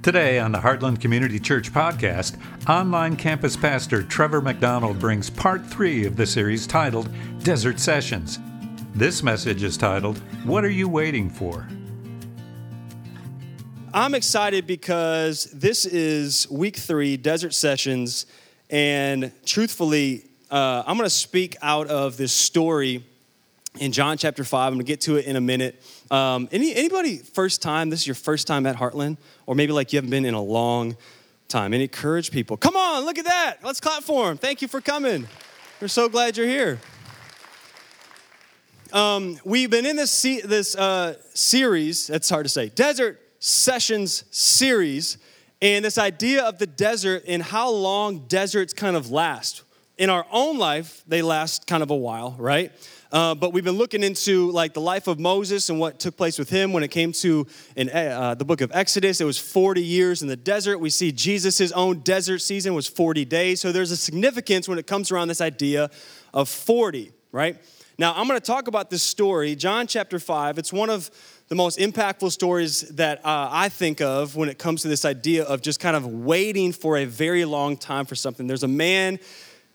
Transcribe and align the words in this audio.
Today 0.00 0.38
on 0.38 0.52
the 0.52 0.58
Heartland 0.58 1.00
Community 1.00 1.40
Church 1.40 1.72
podcast, 1.72 2.38
online 2.68 3.16
campus 3.16 3.56
pastor 3.56 4.04
Trevor 4.04 4.40
McDonald 4.40 5.00
brings 5.00 5.28
part 5.28 5.66
three 5.66 6.06
of 6.06 6.14
the 6.14 6.24
series 6.24 6.68
titled 6.68 7.10
Desert 7.42 7.80
Sessions. 7.80 8.38
This 8.94 9.24
message 9.24 9.64
is 9.64 9.76
titled, 9.76 10.18
What 10.44 10.64
Are 10.64 10.70
You 10.70 10.88
Waiting 10.88 11.28
For? 11.28 11.66
I'm 13.92 14.14
excited 14.14 14.68
because 14.68 15.46
this 15.46 15.84
is 15.84 16.48
week 16.48 16.76
three, 16.76 17.16
Desert 17.16 17.52
Sessions, 17.52 18.26
and 18.70 19.32
truthfully, 19.44 20.24
uh, 20.48 20.84
I'm 20.86 20.96
going 20.96 21.06
to 21.06 21.10
speak 21.10 21.56
out 21.60 21.88
of 21.88 22.16
this 22.16 22.32
story 22.32 23.04
in 23.78 23.92
John 23.92 24.18
chapter 24.18 24.44
5. 24.44 24.66
I'm 24.66 24.74
going 24.74 24.84
to 24.84 24.84
get 24.84 25.00
to 25.02 25.16
it 25.16 25.26
in 25.26 25.36
a 25.36 25.40
minute. 25.40 25.82
Um, 26.10 26.48
any, 26.52 26.74
anybody 26.74 27.18
first 27.18 27.62
time, 27.62 27.90
this 27.90 28.00
is 28.00 28.06
your 28.06 28.14
first 28.14 28.46
time 28.46 28.66
at 28.66 28.76
Heartland? 28.76 29.18
Or 29.46 29.54
maybe 29.54 29.72
like 29.72 29.92
you 29.92 29.96
haven't 29.96 30.10
been 30.10 30.24
in 30.24 30.34
a 30.34 30.42
long 30.42 30.96
time. 31.48 31.72
And 31.72 31.82
encourage 31.82 32.30
people. 32.30 32.56
Come 32.56 32.76
on, 32.76 33.04
look 33.04 33.18
at 33.18 33.24
that. 33.24 33.58
Let's 33.62 33.80
clap 33.80 34.02
for 34.02 34.28
them. 34.28 34.36
Thank 34.36 34.62
you 34.62 34.68
for 34.68 34.80
coming. 34.80 35.26
We're 35.80 35.88
so 35.88 36.08
glad 36.08 36.36
you're 36.36 36.46
here. 36.46 36.78
Um, 38.92 39.38
we've 39.44 39.70
been 39.70 39.86
in 39.86 39.96
this, 39.96 40.10
se- 40.10 40.42
this 40.42 40.74
uh, 40.74 41.16
series, 41.34 42.06
that's 42.06 42.28
hard 42.30 42.46
to 42.46 42.50
say, 42.50 42.70
Desert 42.70 43.20
Sessions 43.38 44.24
series, 44.30 45.18
and 45.60 45.84
this 45.84 45.98
idea 45.98 46.44
of 46.44 46.58
the 46.58 46.66
desert 46.66 47.24
and 47.28 47.42
how 47.42 47.70
long 47.70 48.26
deserts 48.28 48.72
kind 48.72 48.96
of 48.96 49.10
last. 49.10 49.62
In 49.98 50.10
our 50.10 50.24
own 50.30 50.58
life, 50.58 51.02
they 51.06 51.22
last 51.22 51.66
kind 51.66 51.82
of 51.82 51.90
a 51.90 51.96
while, 51.96 52.36
right? 52.38 52.72
Uh, 53.10 53.34
but 53.34 53.52
we've 53.54 53.64
been 53.64 53.78
looking 53.78 54.02
into 54.02 54.50
like 54.50 54.74
the 54.74 54.80
life 54.80 55.06
of 55.06 55.18
Moses 55.18 55.70
and 55.70 55.80
what 55.80 55.98
took 55.98 56.16
place 56.16 56.38
with 56.38 56.50
him 56.50 56.72
when 56.72 56.82
it 56.82 56.88
came 56.88 57.12
to 57.12 57.46
in 57.74 57.88
uh, 57.88 58.34
the 58.34 58.44
book 58.44 58.60
of 58.60 58.70
Exodus. 58.74 59.20
It 59.20 59.24
was 59.24 59.38
40 59.38 59.82
years 59.82 60.20
in 60.20 60.28
the 60.28 60.36
desert. 60.36 60.78
We 60.78 60.90
see 60.90 61.10
Jesus' 61.10 61.72
own 61.72 62.00
desert 62.00 62.40
season 62.40 62.74
was 62.74 62.86
40 62.86 63.24
days. 63.24 63.60
So 63.60 63.72
there's 63.72 63.90
a 63.92 63.96
significance 63.96 64.68
when 64.68 64.78
it 64.78 64.86
comes 64.86 65.10
around 65.10 65.28
this 65.28 65.40
idea 65.40 65.90
of 66.34 66.50
40, 66.50 67.12
right? 67.32 67.56
Now 67.96 68.12
I'm 68.14 68.28
going 68.28 68.38
to 68.38 68.46
talk 68.46 68.68
about 68.68 68.90
this 68.90 69.02
story, 69.02 69.56
John 69.56 69.86
chapter 69.86 70.18
5. 70.18 70.58
It's 70.58 70.72
one 70.72 70.90
of 70.90 71.10
the 71.48 71.54
most 71.54 71.78
impactful 71.78 72.30
stories 72.30 72.82
that 72.90 73.24
uh, 73.24 73.48
I 73.50 73.70
think 73.70 74.02
of 74.02 74.36
when 74.36 74.50
it 74.50 74.58
comes 74.58 74.82
to 74.82 74.88
this 74.88 75.06
idea 75.06 75.44
of 75.44 75.62
just 75.62 75.80
kind 75.80 75.96
of 75.96 76.06
waiting 76.06 76.72
for 76.72 76.98
a 76.98 77.06
very 77.06 77.46
long 77.46 77.78
time 77.78 78.04
for 78.04 78.14
something. 78.14 78.46
There's 78.46 78.64
a 78.64 78.68
man 78.68 79.18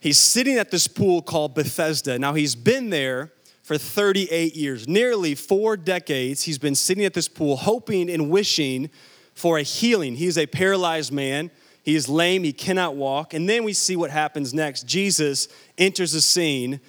He's 0.03 0.17
sitting 0.17 0.57
at 0.57 0.69
this 0.69 0.85
pool 0.89 1.21
called 1.21 1.55
Bethesda. 1.55 2.19
Now, 2.19 2.33
he's 2.33 2.55
been 2.55 2.89
there 2.89 3.31
for 3.61 3.77
38 3.77 4.53
years, 4.53 4.85
nearly 4.85 5.33
four 5.33 5.77
decades. 5.77 6.43
He's 6.43 6.57
been 6.57 6.75
sitting 6.75 7.05
at 7.05 7.13
this 7.13 7.29
pool, 7.29 7.55
hoping 7.55 8.09
and 8.09 8.29
wishing 8.29 8.89
for 9.33 9.57
a 9.57 9.61
healing. 9.61 10.15
He's 10.15 10.37
a 10.37 10.45
paralyzed 10.45 11.13
man. 11.13 11.51
He 11.83 11.95
is 11.95 12.09
lame, 12.09 12.43
he 12.43 12.51
cannot 12.51 12.97
walk. 12.97 13.33
And 13.33 13.47
then 13.47 13.63
we 13.63 13.71
see 13.71 13.95
what 13.95 14.11
happens 14.11 14.53
next. 14.53 14.85
Jesus 14.85 15.47
enters 15.77 16.11
the 16.11 16.19
scene, 16.19 16.81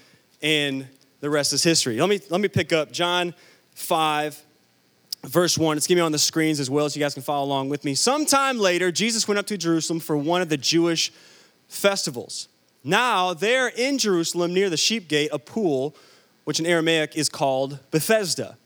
and 0.42 0.89
the 1.20 1.31
rest 1.31 1.53
is 1.53 1.62
history. 1.62 2.01
Let 2.01 2.09
me, 2.09 2.20
let 2.31 2.41
me 2.41 2.48
pick 2.48 2.73
up 2.73 2.91
John 2.91 3.33
5, 3.77 4.42
verse 5.23 5.57
1. 5.57 5.77
It's 5.77 5.87
going 5.87 5.98
to 5.98 6.01
be 6.01 6.05
on 6.05 6.11
the 6.11 6.19
screens 6.19 6.59
as 6.59 6.69
well, 6.69 6.91
so 6.91 6.98
you 6.98 7.05
guys 7.05 7.15
can 7.15 7.23
follow 7.23 7.45
along 7.45 7.69
with 7.69 7.85
me. 7.85 7.95
Sometime 7.95 8.59
later, 8.59 8.91
Jesus 8.91 9.29
went 9.29 9.39
up 9.39 9.47
to 9.47 9.57
Jerusalem 9.57 10.01
for 10.01 10.17
one 10.17 10.42
of 10.42 10.48
the 10.48 10.57
Jewish 10.57 11.12
festivals. 11.69 12.48
Now, 12.84 13.32
there 13.32 13.68
in 13.68 13.96
Jerusalem, 13.96 14.52
near 14.52 14.68
the 14.68 14.77
sheep 14.77 15.08
gate, 15.08 15.30
a 15.32 15.38
pool, 15.38 15.96
which 16.44 16.60
in 16.60 16.66
Aramaic 16.66 17.16
is 17.16 17.30
called 17.30 17.78
Bethesda, 17.90 18.58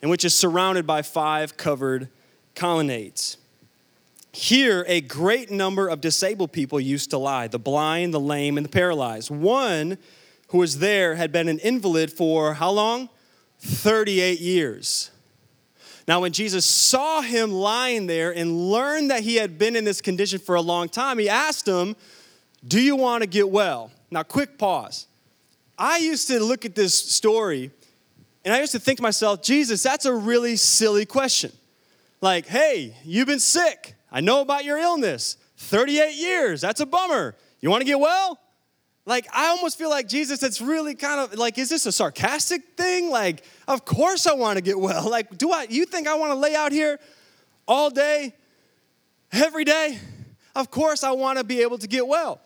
and 0.00 0.10
which 0.10 0.24
is 0.24 0.32
surrounded 0.32 0.86
by 0.86 1.02
five 1.02 1.56
covered 1.56 2.08
colonnades. 2.54 3.36
Here, 4.32 4.84
a 4.86 5.00
great 5.00 5.50
number 5.50 5.88
of 5.88 6.00
disabled 6.00 6.52
people 6.52 6.80
used 6.80 7.10
to 7.10 7.18
lie 7.18 7.48
the 7.48 7.58
blind, 7.58 8.14
the 8.14 8.20
lame, 8.20 8.56
and 8.56 8.64
the 8.64 8.70
paralyzed. 8.70 9.30
One 9.30 9.98
who 10.48 10.58
was 10.58 10.78
there 10.78 11.16
had 11.16 11.32
been 11.32 11.48
an 11.48 11.58
invalid 11.58 12.12
for 12.12 12.54
how 12.54 12.70
long? 12.70 13.08
38 13.58 14.40
years. 14.40 15.10
Now, 16.06 16.20
when 16.20 16.32
Jesus 16.32 16.66
saw 16.66 17.22
him 17.22 17.50
lying 17.50 18.06
there 18.06 18.32
and 18.32 18.70
learned 18.70 19.10
that 19.10 19.22
he 19.22 19.36
had 19.36 19.58
been 19.58 19.74
in 19.74 19.84
this 19.84 20.00
condition 20.00 20.38
for 20.38 20.54
a 20.54 20.60
long 20.60 20.88
time, 20.88 21.18
he 21.18 21.28
asked 21.28 21.66
him, 21.66 21.96
do 22.66 22.80
you 22.80 22.96
want 22.96 23.22
to 23.22 23.26
get 23.28 23.48
well? 23.48 23.90
Now, 24.10 24.22
quick 24.22 24.58
pause. 24.58 25.06
I 25.76 25.98
used 25.98 26.28
to 26.28 26.38
look 26.42 26.64
at 26.64 26.74
this 26.74 26.94
story 26.94 27.70
and 28.44 28.52
I 28.52 28.60
used 28.60 28.72
to 28.72 28.78
think 28.78 28.98
to 28.98 29.02
myself, 29.02 29.42
Jesus, 29.42 29.82
that's 29.82 30.04
a 30.04 30.14
really 30.14 30.56
silly 30.56 31.06
question. 31.06 31.50
Like, 32.20 32.46
hey, 32.46 32.94
you've 33.04 33.26
been 33.26 33.40
sick. 33.40 33.94
I 34.12 34.20
know 34.20 34.40
about 34.40 34.64
your 34.64 34.78
illness. 34.78 35.36
38 35.56 36.14
years, 36.14 36.60
that's 36.60 36.80
a 36.80 36.86
bummer. 36.86 37.34
You 37.60 37.70
want 37.70 37.80
to 37.80 37.86
get 37.86 37.98
well? 37.98 38.38
Like, 39.06 39.26
I 39.32 39.48
almost 39.48 39.76
feel 39.76 39.90
like 39.90 40.08
Jesus, 40.08 40.42
it's 40.42 40.60
really 40.60 40.94
kind 40.94 41.20
of 41.20 41.38
like, 41.38 41.58
is 41.58 41.68
this 41.68 41.86
a 41.86 41.92
sarcastic 41.92 42.62
thing? 42.76 43.10
Like, 43.10 43.44
of 43.68 43.84
course 43.84 44.26
I 44.26 44.34
want 44.34 44.56
to 44.56 44.62
get 44.62 44.78
well. 44.78 45.08
Like, 45.14 45.36
do 45.36 45.50
I, 45.50 45.66
you 45.68 45.84
think 45.86 46.06
I 46.06 46.14
want 46.14 46.32
to 46.32 46.38
lay 46.38 46.54
out 46.54 46.72
here 46.72 46.98
all 47.66 47.90
day, 47.90 48.34
every 49.32 49.64
day? 49.64 49.98
Of 50.54 50.70
course 50.70 51.02
I 51.04 51.12
want 51.12 51.38
to 51.38 51.44
be 51.44 51.62
able 51.62 51.78
to 51.78 51.86
get 51.86 52.06
well. 52.06 52.40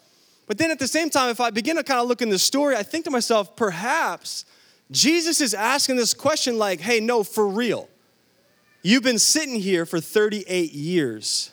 But 0.49 0.57
then 0.57 0.71
at 0.71 0.79
the 0.79 0.89
same 0.89 1.11
time, 1.11 1.29
if 1.29 1.41
I 1.41 1.51
begin 1.51 1.77
to 1.77 1.85
kind 1.85 2.01
of 2.01 2.09
look 2.09 2.23
in 2.23 2.31
the 2.31 2.39
story, 2.39 2.75
I 2.75 2.83
think 2.83 3.05
to 3.05 3.11
myself, 3.11 3.55
perhaps 3.55 4.47
Jesus 4.91 5.43
is 5.43 5.53
asking 5.53 5.97
this 5.97 6.15
question 6.15 6.57
like, 6.57 6.81
hey, 6.81 7.01
no, 7.01 7.23
for 7.23 7.47
real. 7.47 7.89
You've 8.83 9.03
been 9.03 9.19
sitting 9.19 9.57
here 9.61 9.85
for 9.85 10.01
38 10.01 10.73
years. 10.73 11.53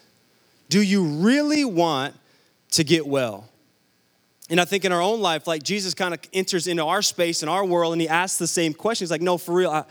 Do 0.69 0.81
you 0.81 1.03
really 1.03 1.65
want 1.65 2.15
to 2.71 2.85
get 2.85 3.05
well? 3.05 3.49
And 4.49 4.61
I 4.61 4.65
think 4.65 4.85
in 4.85 4.93
our 4.93 5.01
own 5.01 5.19
life, 5.19 5.45
like 5.45 5.61
Jesus 5.61 5.93
kind 5.93 6.13
of 6.13 6.21
enters 6.31 6.65
into 6.65 6.85
our 6.85 7.01
space 7.01 7.41
and 7.41 7.49
our 7.49 7.65
world 7.65 7.91
and 7.91 8.01
he 8.01 8.07
asks 8.07 8.37
the 8.37 8.47
same 8.47 8.73
question. 8.73 9.03
He's 9.03 9.11
like, 9.11 9.21
no, 9.21 9.37
for 9.37 9.55
real, 9.55 9.71
I, 9.71 9.83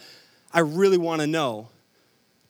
I 0.52 0.60
really 0.60 0.98
want 0.98 1.20
to 1.20 1.26
know. 1.26 1.68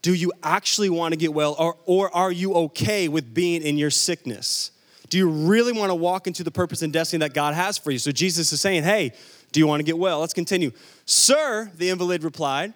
Do 0.03 0.15
you 0.15 0.33
actually 0.43 0.91
want 0.91 1.13
to 1.13 1.17
get 1.17 1.33
well 1.33 1.57
or, 1.59 1.77
or 1.87 2.15
are 2.15 2.31
you 2.31 2.55
okay 2.55 3.09
with 3.09 3.35
being 3.35 3.63
in 3.63 3.77
your 3.77 3.91
sickness? 3.91 4.71
Do 5.09 5.19
you 5.19 5.29
really 5.29 5.73
want 5.73 5.91
to 5.91 5.95
walk 5.95 6.27
into 6.27 6.43
the 6.43 6.51
purpose 6.51 6.83
and 6.83 6.93
destiny 6.93 7.21
that 7.21 7.35
God 7.35 7.55
has 7.55 7.79
for 7.79 7.91
you? 7.91 7.99
So 7.99 8.11
Jesus 8.11 8.53
is 8.53 8.61
saying, 8.61 8.85
Hey, 8.85 9.13
do 9.53 9.61
you 9.61 9.67
want 9.67 9.81
to 9.81 9.85
get 9.85 9.99
well? 9.99 10.21
Let's 10.21 10.35
continue. 10.35 10.73
Sir, 11.05 11.71
the 11.77 11.91
invalid 11.91 12.25
replied, 12.25 12.75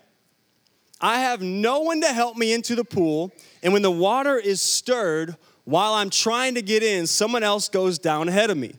I 1.01 1.21
have 1.21 1.41
no 1.41 1.81
one 1.81 2.01
to 2.01 2.09
help 2.09 2.37
me 2.37 2.53
into 2.53 2.75
the 2.75 2.85
pool, 2.85 3.33
and 3.63 3.73
when 3.73 3.83
the 3.83 3.91
water 3.91 4.37
is 4.37 4.61
stirred, 4.61 5.37
while 5.65 5.95
I'm 5.95 6.11
trying 6.11 6.55
to 6.55 6.63
get 6.63 6.83
in, 6.83 7.07
someone 7.07 7.43
else 7.43 7.69
goes 7.69 7.99
down 7.99 8.29
ahead 8.29 8.51
of 8.51 8.57
me. 8.57 8.75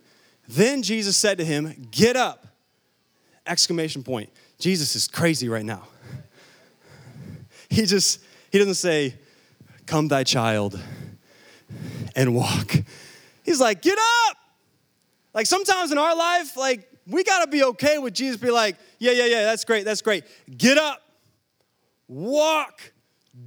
Then 0.47 0.81
Jesus 0.81 1.16
said 1.16 1.37
to 1.37 1.45
him, 1.45 1.87
Get 1.91 2.16
up! 2.16 2.47
Exclamation 3.45 4.03
point. 4.03 4.29
Jesus 4.57 4.95
is 4.95 5.07
crazy 5.07 5.49
right 5.49 5.66
now. 5.66 5.83
He 7.71 7.85
just, 7.85 8.19
he 8.51 8.57
doesn't 8.57 8.73
say, 8.73 9.13
Come, 9.85 10.07
thy 10.07 10.23
child, 10.23 10.79
and 12.16 12.33
walk. 12.33 12.77
He's 13.49 13.59
like, 13.59 13.81
get 13.81 13.97
up. 13.97 14.37
Like 15.33 15.47
sometimes 15.47 15.91
in 15.91 15.97
our 15.97 16.15
life, 16.15 16.55
like 16.55 16.87
we 17.07 17.23
got 17.23 17.43
to 17.43 17.49
be 17.49 17.63
okay 17.63 17.97
with 17.97 18.13
Jesus 18.13 18.39
be 18.39 18.51
like, 18.51 18.75
yeah, 18.99 19.11
yeah, 19.11 19.25
yeah, 19.25 19.43
that's 19.43 19.65
great, 19.65 19.85
that's 19.85 20.03
great. 20.03 20.23
Get 20.55 20.77
up, 20.77 21.01
walk, 22.07 22.79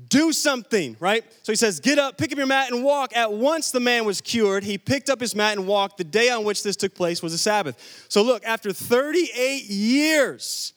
do 0.08 0.32
something, 0.32 0.96
right? 0.98 1.22
So 1.44 1.52
he 1.52 1.56
says, 1.56 1.78
get 1.78 2.00
up, 2.00 2.18
pick 2.18 2.32
up 2.32 2.38
your 2.38 2.48
mat 2.48 2.72
and 2.72 2.82
walk. 2.82 3.14
At 3.14 3.32
once 3.32 3.70
the 3.70 3.78
man 3.78 4.04
was 4.04 4.20
cured. 4.20 4.64
He 4.64 4.76
picked 4.76 5.08
up 5.08 5.20
his 5.20 5.36
mat 5.36 5.56
and 5.56 5.68
walked. 5.68 5.98
The 5.98 6.04
day 6.04 6.30
on 6.30 6.42
which 6.42 6.64
this 6.64 6.74
took 6.74 6.96
place 6.96 7.22
was 7.22 7.32
a 7.32 7.38
Sabbath. 7.38 8.04
So 8.08 8.24
look, 8.24 8.44
after 8.44 8.72
38 8.72 9.66
years, 9.66 10.72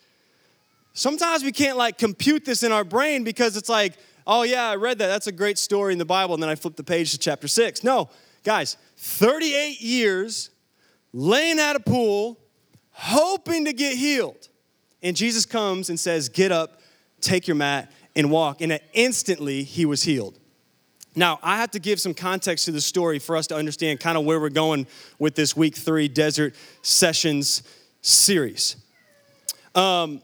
sometimes 0.94 1.44
we 1.44 1.52
can't 1.52 1.80
like 1.80 1.98
compute 1.98 2.46
this 2.46 2.62
in 2.62 2.72
our 2.72 2.84
brain 2.84 3.24
because 3.24 3.58
it's 3.58 3.70
like, 3.70 3.98
oh 4.28 4.44
yeah, 4.44 4.70
I 4.70 4.76
read 4.76 5.00
that. 5.00 5.08
That's 5.08 5.26
a 5.26 5.32
great 5.32 5.58
story 5.58 5.94
in 5.94 5.98
the 5.98 6.06
Bible. 6.06 6.36
And 6.36 6.44
then 6.44 6.52
I 6.52 6.54
flip 6.54 6.76
the 6.76 6.84
page 6.84 7.12
to 7.14 7.18
chapter 7.18 7.48
six. 7.48 7.84
No, 7.84 8.12
guys, 8.44 8.78
38 8.98 9.82
years 9.82 10.50
laying 11.14 11.60
at 11.60 11.76
a 11.76 11.80
pool, 11.80 12.40
hoping 12.92 13.66
to 13.66 13.74
get 13.74 13.98
healed. 13.98 14.50
And 15.02 15.16
Jesus 15.16 15.46
comes 15.46 15.90
and 15.90 16.00
says, 16.00 16.30
Get 16.30 16.52
up, 16.52 16.82
take 17.22 17.48
your 17.48 17.56
mat, 17.56 17.92
and 18.16 18.32
walk. 18.32 18.62
And 18.62 18.80
instantly 18.94 19.64
he 19.64 19.86
was 19.86 20.04
healed. 20.04 20.40
Now, 21.16 21.40
I 21.42 21.58
have 21.58 21.72
to 21.72 21.80
give 21.80 22.02
some 22.02 22.14
context 22.14 22.66
to 22.66 22.72
the 22.72 22.82
story 22.82 23.20
for 23.20 23.38
us 23.38 23.48
to 23.48 23.56
understand 23.56 24.02
kind 24.02 24.18
of 24.18 24.26
where 24.26 24.40
we're 24.40 24.50
going 24.50 24.86
with 25.18 25.36
this 25.36 25.56
week 25.56 25.76
three 25.76 26.10
Desert 26.10 26.56
Sessions 26.82 27.64
series. 28.02 28.76
Um, 29.74 30.22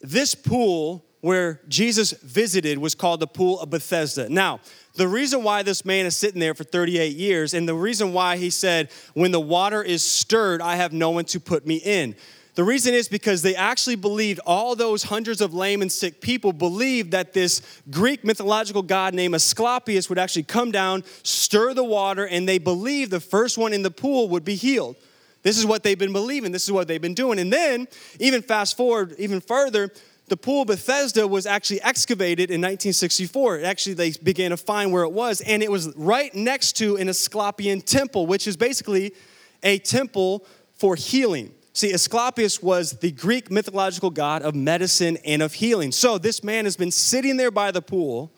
this 0.00 0.36
pool 0.36 1.04
where 1.20 1.60
Jesus 1.68 2.12
visited 2.12 2.78
was 2.78 2.94
called 2.94 3.20
the 3.20 3.26
Pool 3.26 3.60
of 3.60 3.70
Bethesda. 3.70 4.28
Now, 4.28 4.60
the 4.94 5.08
reason 5.08 5.42
why 5.42 5.62
this 5.62 5.84
man 5.84 6.06
is 6.06 6.16
sitting 6.16 6.40
there 6.40 6.54
for 6.54 6.64
38 6.64 7.16
years, 7.16 7.54
and 7.54 7.68
the 7.68 7.74
reason 7.74 8.12
why 8.12 8.36
he 8.36 8.50
said, 8.50 8.90
When 9.14 9.30
the 9.30 9.40
water 9.40 9.82
is 9.82 10.02
stirred, 10.02 10.60
I 10.60 10.76
have 10.76 10.92
no 10.92 11.10
one 11.10 11.24
to 11.26 11.40
put 11.40 11.66
me 11.66 11.76
in. 11.76 12.14
The 12.54 12.64
reason 12.64 12.92
is 12.92 13.06
because 13.06 13.42
they 13.42 13.54
actually 13.54 13.94
believed, 13.94 14.40
all 14.44 14.74
those 14.74 15.04
hundreds 15.04 15.40
of 15.40 15.54
lame 15.54 15.80
and 15.80 15.92
sick 15.92 16.20
people 16.20 16.52
believed 16.52 17.12
that 17.12 17.32
this 17.32 17.62
Greek 17.88 18.24
mythological 18.24 18.82
god 18.82 19.14
named 19.14 19.36
Asclepius 19.36 20.08
would 20.08 20.18
actually 20.18 20.42
come 20.42 20.72
down, 20.72 21.04
stir 21.22 21.72
the 21.72 21.84
water, 21.84 22.26
and 22.26 22.48
they 22.48 22.58
believed 22.58 23.12
the 23.12 23.20
first 23.20 23.58
one 23.58 23.72
in 23.72 23.82
the 23.82 23.92
pool 23.92 24.28
would 24.30 24.44
be 24.44 24.56
healed. 24.56 24.96
This 25.44 25.56
is 25.56 25.66
what 25.66 25.84
they've 25.84 25.98
been 25.98 26.12
believing, 26.12 26.50
this 26.50 26.64
is 26.64 26.72
what 26.72 26.88
they've 26.88 27.00
been 27.00 27.14
doing. 27.14 27.38
And 27.38 27.52
then, 27.52 27.86
even 28.18 28.42
fast 28.42 28.76
forward 28.76 29.14
even 29.18 29.40
further, 29.40 29.92
the 30.28 30.36
pool 30.36 30.64
Bethesda 30.64 31.26
was 31.26 31.46
actually 31.46 31.80
excavated 31.82 32.50
in 32.50 32.60
1964. 32.60 33.62
Actually, 33.64 33.94
they 33.94 34.10
began 34.22 34.50
to 34.50 34.56
find 34.56 34.92
where 34.92 35.02
it 35.02 35.12
was, 35.12 35.40
and 35.40 35.62
it 35.62 35.70
was 35.70 35.94
right 35.96 36.34
next 36.34 36.74
to 36.78 36.96
an 36.96 37.08
Asclepian 37.08 37.80
temple, 37.80 38.26
which 38.26 38.46
is 38.46 38.56
basically 38.56 39.14
a 39.62 39.78
temple 39.78 40.44
for 40.74 40.94
healing. 40.96 41.52
See, 41.72 41.92
Asclepius 41.92 42.62
was 42.62 42.92
the 42.98 43.12
Greek 43.12 43.50
mythological 43.50 44.10
god 44.10 44.42
of 44.42 44.54
medicine 44.54 45.16
and 45.24 45.42
of 45.42 45.54
healing. 45.54 45.92
So 45.92 46.18
this 46.18 46.42
man 46.42 46.64
has 46.64 46.76
been 46.76 46.90
sitting 46.90 47.36
there 47.36 47.50
by 47.50 47.70
the 47.70 47.82
pool, 47.82 48.32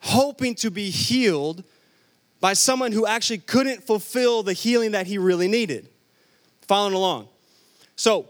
hoping 0.00 0.54
to 0.56 0.70
be 0.70 0.90
healed 0.90 1.64
by 2.40 2.52
someone 2.52 2.92
who 2.92 3.06
actually 3.06 3.38
couldn't 3.38 3.84
fulfill 3.84 4.42
the 4.42 4.52
healing 4.52 4.90
that 4.90 5.06
he 5.06 5.16
really 5.16 5.48
needed. 5.48 5.88
Following 6.68 6.94
along. 6.94 7.28
So 7.96 8.28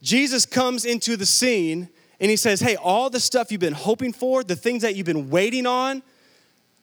Jesus 0.00 0.46
comes 0.46 0.84
into 0.84 1.16
the 1.16 1.26
scene 1.26 1.88
and 2.20 2.30
he 2.30 2.36
says, 2.36 2.60
Hey, 2.60 2.76
all 2.76 3.10
the 3.10 3.20
stuff 3.20 3.52
you've 3.52 3.60
been 3.60 3.72
hoping 3.72 4.12
for, 4.12 4.42
the 4.42 4.56
things 4.56 4.82
that 4.82 4.96
you've 4.96 5.06
been 5.06 5.30
waiting 5.30 5.66
on, 5.66 6.02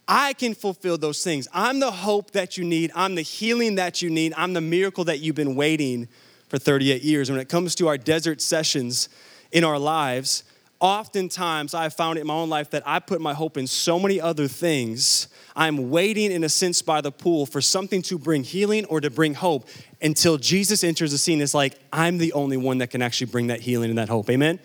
I 0.08 0.34
can 0.34 0.54
fulfill 0.54 0.98
those 0.98 1.24
things. 1.24 1.48
I'm 1.54 1.80
the 1.80 1.92
hope 1.92 2.32
that 2.32 2.58
you 2.58 2.64
need. 2.64 2.92
I'm 2.96 3.16
the 3.16 3.22
healing 3.22 3.76
that 3.76 4.02
you 4.02 4.10
need. 4.10 4.34
I'm 4.38 4.54
the 4.54 4.62
miracle 4.62 5.04
that 5.06 5.20
you've 5.20 5.36
been 5.36 5.56
waiting 5.56 6.08
for 6.48 6.60
38 6.60 7.02
years. 7.02 7.32
When 7.32 7.40
it 7.40 7.50
comes 7.50 7.76
to 7.76 7.88
our 7.88 7.98
desert 7.98 8.40
sessions 8.40 9.10
in 9.52 9.64
our 9.64 9.80
lives, 9.80 10.44
oftentimes 10.80 11.74
I've 11.74 11.96
found 11.96 12.20
in 12.20 12.28
my 12.28 12.36
own 12.36 12.50
life 12.50 12.70
that 12.72 12.84
I 12.86 13.00
put 13.00 13.20
my 13.20 13.34
hope 13.34 13.58
in 13.58 13.66
so 13.66 13.98
many 14.00 14.22
other 14.22 14.48
things. 14.48 15.28
I'm 15.56 15.90
waiting, 15.90 16.32
in 16.32 16.44
a 16.44 16.50
sense, 16.50 16.84
by 16.84 17.02
the 17.02 17.12
pool 17.12 17.48
for 17.48 17.62
something 17.62 18.04
to 18.04 18.20
bring 18.20 18.44
healing 18.44 18.86
or 18.86 19.02
to 19.02 19.10
bring 19.10 19.34
hope 19.34 19.68
until 20.02 20.38
Jesus 20.38 20.84
enters 20.84 21.12
the 21.12 21.18
scene. 21.18 21.42
It's 21.42 21.56
like, 21.56 21.80
I'm 21.92 22.20
the 22.20 22.34
only 22.34 22.58
one 22.58 22.78
that 22.80 22.92
can 22.92 23.02
actually 23.02 23.32
bring 23.32 23.48
that 23.48 23.62
healing 23.62 23.90
and 23.90 23.98
that 23.98 24.10
hope. 24.10 24.30
Amen? 24.30 24.60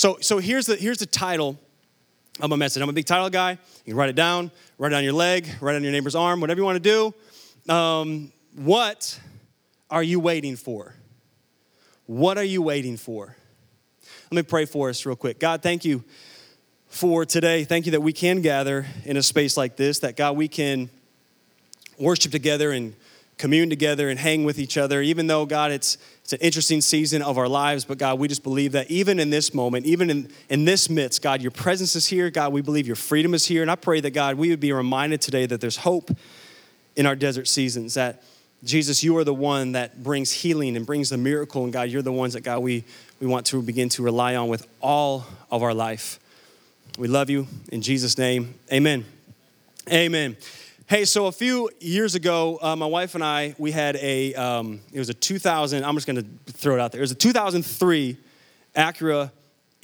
So, 0.00 0.16
so 0.22 0.38
here's, 0.38 0.64
the, 0.64 0.76
here's 0.76 0.96
the 0.96 1.04
title 1.04 1.58
of 2.40 2.48
my 2.48 2.56
message. 2.56 2.82
I'm 2.82 2.88
a 2.88 2.92
big 2.94 3.04
title 3.04 3.28
guy. 3.28 3.50
You 3.50 3.92
can 3.92 3.96
write 3.96 4.08
it 4.08 4.16
down, 4.16 4.50
write 4.78 4.92
it 4.92 4.94
on 4.94 5.04
your 5.04 5.12
leg, 5.12 5.46
write 5.60 5.74
it 5.74 5.76
on 5.76 5.82
your 5.82 5.92
neighbor's 5.92 6.14
arm, 6.14 6.40
whatever 6.40 6.58
you 6.58 6.64
want 6.64 6.82
to 6.82 7.12
do. 7.66 7.70
Um, 7.70 8.32
what 8.56 9.20
are 9.90 10.02
you 10.02 10.18
waiting 10.18 10.56
for? 10.56 10.94
What 12.06 12.38
are 12.38 12.44
you 12.44 12.62
waiting 12.62 12.96
for? 12.96 13.36
Let 14.30 14.36
me 14.36 14.42
pray 14.42 14.64
for 14.64 14.88
us 14.88 15.04
real 15.04 15.16
quick. 15.16 15.38
God, 15.38 15.62
thank 15.62 15.84
you 15.84 16.02
for 16.88 17.26
today. 17.26 17.64
Thank 17.64 17.84
you 17.84 17.92
that 17.92 18.00
we 18.00 18.14
can 18.14 18.40
gather 18.40 18.86
in 19.04 19.18
a 19.18 19.22
space 19.22 19.58
like 19.58 19.76
this, 19.76 19.98
that 19.98 20.16
God, 20.16 20.34
we 20.34 20.48
can 20.48 20.88
worship 21.98 22.32
together 22.32 22.72
and 22.72 22.94
commune 23.40 23.70
together 23.70 24.10
and 24.10 24.20
hang 24.20 24.44
with 24.44 24.58
each 24.58 24.76
other, 24.76 25.00
even 25.00 25.26
though, 25.26 25.46
God, 25.46 25.72
it's, 25.72 25.96
it's 26.22 26.34
an 26.34 26.38
interesting 26.40 26.80
season 26.80 27.22
of 27.22 27.38
our 27.38 27.48
lives. 27.48 27.84
But, 27.86 27.98
God, 27.98 28.18
we 28.18 28.28
just 28.28 28.42
believe 28.42 28.72
that 28.72 28.90
even 28.90 29.18
in 29.18 29.30
this 29.30 29.54
moment, 29.54 29.86
even 29.86 30.10
in, 30.10 30.30
in 30.50 30.66
this 30.66 30.90
midst, 30.90 31.22
God, 31.22 31.40
your 31.40 31.50
presence 31.50 31.96
is 31.96 32.06
here. 32.06 32.30
God, 32.30 32.52
we 32.52 32.60
believe 32.60 32.86
your 32.86 32.96
freedom 32.96 33.32
is 33.32 33.46
here. 33.46 33.62
And 33.62 33.70
I 33.70 33.76
pray 33.76 34.00
that, 34.00 34.10
God, 34.10 34.36
we 34.36 34.50
would 34.50 34.60
be 34.60 34.72
reminded 34.72 35.22
today 35.22 35.46
that 35.46 35.60
there's 35.60 35.78
hope 35.78 36.10
in 36.94 37.06
our 37.06 37.16
desert 37.16 37.48
seasons, 37.48 37.94
that 37.94 38.22
Jesus, 38.62 39.02
you 39.02 39.16
are 39.16 39.24
the 39.24 39.34
one 39.34 39.72
that 39.72 40.02
brings 40.02 40.30
healing 40.30 40.76
and 40.76 40.84
brings 40.84 41.08
the 41.08 41.16
miracle. 41.16 41.64
And 41.64 41.72
God, 41.72 41.88
you're 41.88 42.02
the 42.02 42.12
ones 42.12 42.34
that, 42.34 42.42
God, 42.42 42.58
we, 42.58 42.84
we 43.18 43.26
want 43.26 43.46
to 43.46 43.62
begin 43.62 43.88
to 43.90 44.02
rely 44.02 44.36
on 44.36 44.48
with 44.48 44.66
all 44.82 45.24
of 45.50 45.62
our 45.62 45.72
life. 45.72 46.20
We 46.98 47.08
love 47.08 47.30
you. 47.30 47.46
In 47.72 47.80
Jesus' 47.80 48.18
name, 48.18 48.54
amen. 48.70 49.06
Amen. 49.90 50.36
Hey, 50.90 51.04
so 51.04 51.26
a 51.26 51.32
few 51.32 51.70
years 51.78 52.16
ago, 52.16 52.58
uh, 52.60 52.74
my 52.74 52.84
wife 52.84 53.14
and 53.14 53.22
I, 53.22 53.54
we 53.58 53.70
had 53.70 53.94
a, 53.94 54.34
um, 54.34 54.80
it 54.92 54.98
was 54.98 55.08
a 55.08 55.14
2000, 55.14 55.84
I'm 55.84 55.94
just 55.94 56.08
gonna 56.08 56.24
throw 56.46 56.74
it 56.74 56.80
out 56.80 56.90
there. 56.90 56.98
It 56.98 57.02
was 57.02 57.12
a 57.12 57.14
2003 57.14 58.18
Acura 58.74 59.30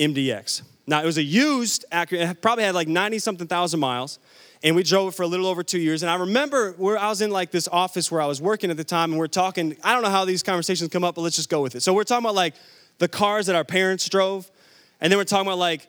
MDX. 0.01 0.63
Now, 0.85 1.01
it 1.01 1.07
was 1.07 1.17
a 1.17 1.23
used 1.23 1.85
Acura, 1.93 2.29
it 2.29 2.43
probably 2.43 2.65
had 2.65 2.75
like 2.75 2.89
90 2.89 3.21
something 3.21 3.47
thousand 3.47 3.79
miles 3.79 4.19
and 4.65 4.75
we 4.75 4.83
drove 4.83 5.11
it 5.11 5.17
for 5.17 5.23
a 5.23 5.29
little 5.29 5.47
over 5.47 5.63
two 5.63 5.79
years. 5.79 6.03
And 6.03 6.11
I 6.11 6.17
remember 6.17 6.73
where 6.73 6.99
I 6.99 7.09
was 7.09 7.21
in 7.21 7.31
like 7.31 7.53
this 7.53 7.69
office 7.69 8.11
where 8.11 8.21
I 8.21 8.27
was 8.27 8.43
working 8.43 8.73
at 8.73 8.77
the 8.77 8.83
time, 8.83 9.13
and 9.13 9.19
we're 9.21 9.29
talking. 9.29 9.77
I 9.85 9.93
don't 9.93 10.03
know 10.03 10.11
how 10.11 10.25
these 10.25 10.43
conversations 10.43 10.91
come 10.91 11.05
up, 11.05 11.15
but 11.15 11.21
let's 11.21 11.37
just 11.37 11.51
go 11.51 11.63
with 11.63 11.77
it. 11.77 11.83
So 11.83 11.95
we're 11.95 12.03
talking 12.03 12.25
about 12.25 12.35
like 12.35 12.55
the 12.99 13.07
cars 13.07 13.47
that 13.47 13.55
our 13.55 13.63
parents 13.63 14.09
drove, 14.09 14.51
and 15.01 15.13
then 15.13 15.19
we're 15.19 15.25
talking 15.25 15.47
about 15.47 15.59
like 15.59 15.87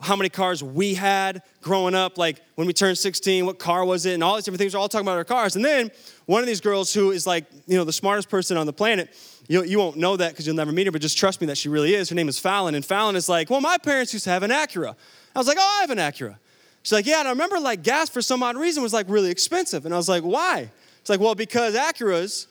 how 0.00 0.16
many 0.16 0.28
cars 0.28 0.62
we 0.62 0.94
had 0.94 1.42
growing 1.60 1.94
up, 1.94 2.18
like 2.18 2.40
when 2.54 2.66
we 2.66 2.72
turned 2.72 2.98
16, 2.98 3.46
what 3.46 3.58
car 3.58 3.84
was 3.84 4.06
it, 4.06 4.14
and 4.14 4.24
all 4.24 4.36
these 4.36 4.44
different 4.44 4.60
things. 4.60 4.74
We're 4.74 4.80
all 4.80 4.88
talking 4.88 5.06
about 5.06 5.16
our 5.16 5.24
cars. 5.24 5.56
And 5.56 5.64
then 5.64 5.90
one 6.26 6.40
of 6.40 6.46
these 6.46 6.60
girls 6.60 6.92
who 6.92 7.10
is 7.10 7.26
like, 7.26 7.46
you 7.66 7.76
know, 7.76 7.84
the 7.84 7.92
smartest 7.92 8.28
person 8.28 8.56
on 8.56 8.66
the 8.66 8.72
planet, 8.72 9.14
you, 9.48 9.64
you 9.64 9.78
won't 9.78 9.96
know 9.96 10.16
that 10.16 10.32
because 10.32 10.46
you'll 10.46 10.56
never 10.56 10.72
meet 10.72 10.86
her, 10.86 10.92
but 10.92 11.00
just 11.00 11.18
trust 11.18 11.40
me 11.40 11.46
that 11.48 11.58
she 11.58 11.68
really 11.68 11.94
is. 11.94 12.08
Her 12.08 12.14
name 12.14 12.28
is 12.28 12.38
Fallon. 12.38 12.74
And 12.74 12.84
Fallon 12.84 13.16
is 13.16 13.28
like, 13.28 13.50
well, 13.50 13.60
my 13.60 13.78
parents 13.78 14.12
used 14.12 14.24
to 14.24 14.30
have 14.30 14.42
an 14.42 14.50
Acura. 14.50 14.94
I 15.34 15.38
was 15.38 15.48
like, 15.48 15.58
oh, 15.58 15.76
I 15.78 15.80
have 15.80 15.90
an 15.90 15.98
Acura. 15.98 16.36
She's 16.82 16.92
like, 16.92 17.06
yeah, 17.06 17.18
and 17.18 17.28
I 17.28 17.32
remember 17.32 17.58
like 17.58 17.82
gas 17.82 18.08
for 18.08 18.22
some 18.22 18.42
odd 18.42 18.56
reason 18.56 18.82
was 18.82 18.92
like 18.92 19.08
really 19.08 19.30
expensive. 19.30 19.84
And 19.84 19.92
I 19.92 19.96
was 19.96 20.08
like, 20.08 20.22
why? 20.22 20.70
It's 21.00 21.10
like, 21.10 21.20
well, 21.20 21.34
because 21.34 21.74
Acuras, 21.74 22.46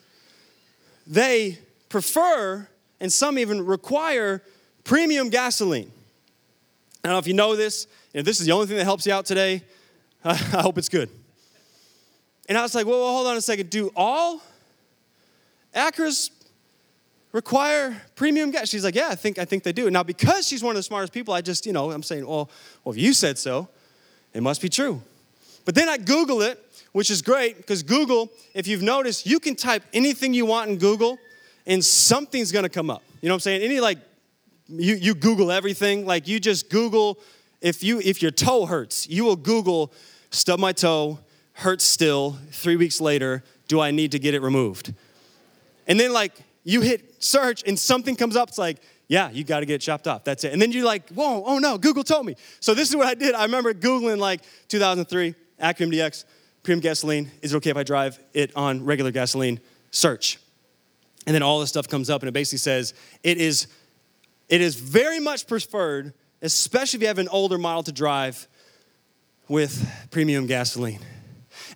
they 1.06 1.58
prefer 1.88 2.68
and 3.00 3.12
some 3.12 3.38
even 3.38 3.64
require 3.64 4.42
premium 4.84 5.28
gasoline. 5.28 5.90
I 7.02 7.08
don't 7.08 7.14
know 7.14 7.18
if 7.18 7.26
you 7.26 7.34
know 7.34 7.56
this. 7.56 7.86
If 8.12 8.24
this 8.24 8.40
is 8.40 8.46
the 8.46 8.52
only 8.52 8.66
thing 8.66 8.76
that 8.76 8.84
helps 8.84 9.06
you 9.06 9.12
out 9.12 9.26
today, 9.26 9.62
I 10.24 10.34
hope 10.34 10.78
it's 10.78 10.88
good. 10.88 11.10
And 12.48 12.56
I 12.56 12.62
was 12.62 12.74
like, 12.74 12.86
well, 12.86 12.98
hold 13.12 13.26
on 13.26 13.36
a 13.36 13.40
second. 13.40 13.70
Do 13.70 13.92
all 13.94 14.40
Acuras 15.74 16.30
require 17.32 18.00
premium 18.16 18.50
gas? 18.50 18.68
She's 18.68 18.84
like, 18.84 18.94
yeah, 18.94 19.08
I 19.10 19.14
think, 19.14 19.38
I 19.38 19.44
think 19.44 19.62
they 19.62 19.72
do. 19.72 19.90
Now, 19.90 20.02
because 20.02 20.46
she's 20.48 20.62
one 20.62 20.70
of 20.72 20.76
the 20.76 20.82
smartest 20.82 21.12
people, 21.12 21.34
I 21.34 21.40
just, 21.40 21.66
you 21.66 21.72
know, 21.72 21.90
I'm 21.90 22.02
saying, 22.02 22.26
well, 22.26 22.50
well 22.84 22.94
if 22.94 23.00
you 23.00 23.12
said 23.12 23.38
so, 23.38 23.68
it 24.32 24.42
must 24.42 24.62
be 24.62 24.68
true. 24.68 25.02
But 25.64 25.74
then 25.74 25.88
I 25.88 25.98
Google 25.98 26.42
it, 26.42 26.64
which 26.92 27.10
is 27.10 27.20
great 27.20 27.58
because 27.58 27.82
Google, 27.82 28.30
if 28.54 28.66
you've 28.66 28.82
noticed, 28.82 29.26
you 29.26 29.38
can 29.38 29.54
type 29.54 29.82
anything 29.92 30.32
you 30.32 30.46
want 30.46 30.70
in 30.70 30.78
Google 30.78 31.18
and 31.66 31.84
something's 31.84 32.50
gonna 32.50 32.70
come 32.70 32.88
up. 32.88 33.02
You 33.20 33.28
know 33.28 33.34
what 33.34 33.36
I'm 33.36 33.40
saying? 33.40 33.62
Any 33.62 33.78
like, 33.78 33.98
you, 34.68 34.94
you 34.94 35.14
Google 35.14 35.50
everything. 35.50 36.06
Like 36.06 36.28
you 36.28 36.40
just 36.40 36.70
Google, 36.70 37.18
if 37.60 37.82
you 37.82 38.00
if 38.00 38.22
your 38.22 38.30
toe 38.30 38.66
hurts, 38.66 39.08
you 39.08 39.24
will 39.24 39.36
Google, 39.36 39.92
stub 40.30 40.60
my 40.60 40.72
toe, 40.72 41.18
hurts 41.54 41.84
still, 41.84 42.38
three 42.50 42.76
weeks 42.76 43.00
later, 43.00 43.42
do 43.66 43.80
I 43.80 43.90
need 43.90 44.12
to 44.12 44.18
get 44.18 44.34
it 44.34 44.42
removed? 44.42 44.94
And 45.86 45.98
then 45.98 46.12
like 46.12 46.32
you 46.64 46.80
hit 46.82 47.22
search 47.22 47.62
and 47.66 47.78
something 47.78 48.14
comes 48.14 48.36
up, 48.36 48.48
it's 48.48 48.58
like, 48.58 48.78
yeah, 49.08 49.30
you 49.30 49.42
got 49.42 49.60
to 49.60 49.66
get 49.66 49.76
it 49.76 49.78
chopped 49.80 50.06
off. 50.06 50.22
That's 50.22 50.44
it. 50.44 50.52
And 50.52 50.60
then 50.60 50.70
you're 50.70 50.84
like, 50.84 51.08
whoa, 51.10 51.42
oh 51.44 51.58
no, 51.58 51.78
Google 51.78 52.04
told 52.04 52.26
me. 52.26 52.36
So 52.60 52.74
this 52.74 52.90
is 52.90 52.96
what 52.96 53.06
I 53.06 53.14
did. 53.14 53.34
I 53.34 53.44
remember 53.44 53.72
Googling 53.72 54.18
like 54.18 54.42
2003, 54.68 55.34
Acura 55.60 55.90
MDX, 55.90 56.24
premium 56.62 56.80
gasoline. 56.80 57.30
Is 57.40 57.54
it 57.54 57.56
okay 57.56 57.70
if 57.70 57.76
I 57.76 57.84
drive 57.84 58.18
it 58.34 58.54
on 58.54 58.84
regular 58.84 59.10
gasoline? 59.10 59.60
Search. 59.90 60.38
And 61.26 61.34
then 61.34 61.42
all 61.42 61.60
this 61.60 61.70
stuff 61.70 61.88
comes 61.88 62.10
up 62.10 62.22
and 62.22 62.28
it 62.28 62.32
basically 62.32 62.58
says 62.58 62.94
it 63.22 63.38
is, 63.38 63.66
it 64.48 64.60
is 64.60 64.74
very 64.74 65.20
much 65.20 65.46
preferred, 65.46 66.14
especially 66.42 66.98
if 66.98 67.02
you 67.02 67.08
have 67.08 67.18
an 67.18 67.28
older 67.28 67.58
model 67.58 67.82
to 67.84 67.92
drive 67.92 68.48
with 69.48 69.88
premium 70.10 70.46
gasoline. 70.46 71.00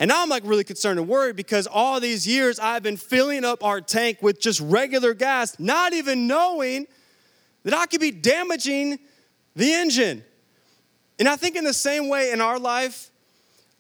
And 0.01 0.09
now 0.09 0.23
I'm 0.23 0.29
like 0.29 0.43
really 0.45 0.65
concerned 0.65 0.99
and 0.99 1.09
worried 1.09 1.37
because 1.37 1.67
all 1.67 2.01
these 2.01 2.27
years 2.27 2.59
I've 2.59 2.83
been 2.83 2.97
filling 2.97 3.45
up 3.45 3.63
our 3.63 3.81
tank 3.81 4.19
with 4.23 4.41
just 4.41 4.61
regular 4.61 5.15
gas, 5.15 5.59
not 5.59 5.93
even 5.93 6.27
knowing 6.27 6.87
that 7.65 7.75
I 7.75 7.87
could 7.87 8.01
be 8.01 8.11
damaging 8.11 8.99
the 9.55 9.73
engine. 9.73 10.25
And 11.19 11.29
I 11.29 11.37
think 11.37 11.57
in 11.57 11.65
the 11.65 11.75
same 11.75 12.09
way 12.09 12.33
in 12.33 12.41
our 12.41 12.59
life, 12.59 13.11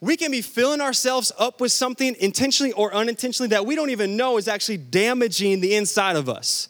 we 0.00 0.16
can 0.16 0.30
be 0.30 0.42
filling 0.42 0.80
ourselves 0.80 1.32
up 1.38 1.61
with 1.61 1.72
something 1.72 2.16
intentionally 2.18 2.72
or 2.72 2.92
unintentionally 2.92 3.49
that 3.50 3.64
we 3.66 3.75
don't 3.75 3.90
even 3.90 4.16
know 4.16 4.37
is 4.37 4.49
actually 4.49 4.78
damaging 4.78 5.61
the 5.61 5.75
inside 5.75 6.16
of 6.16 6.28
us. 6.28 6.68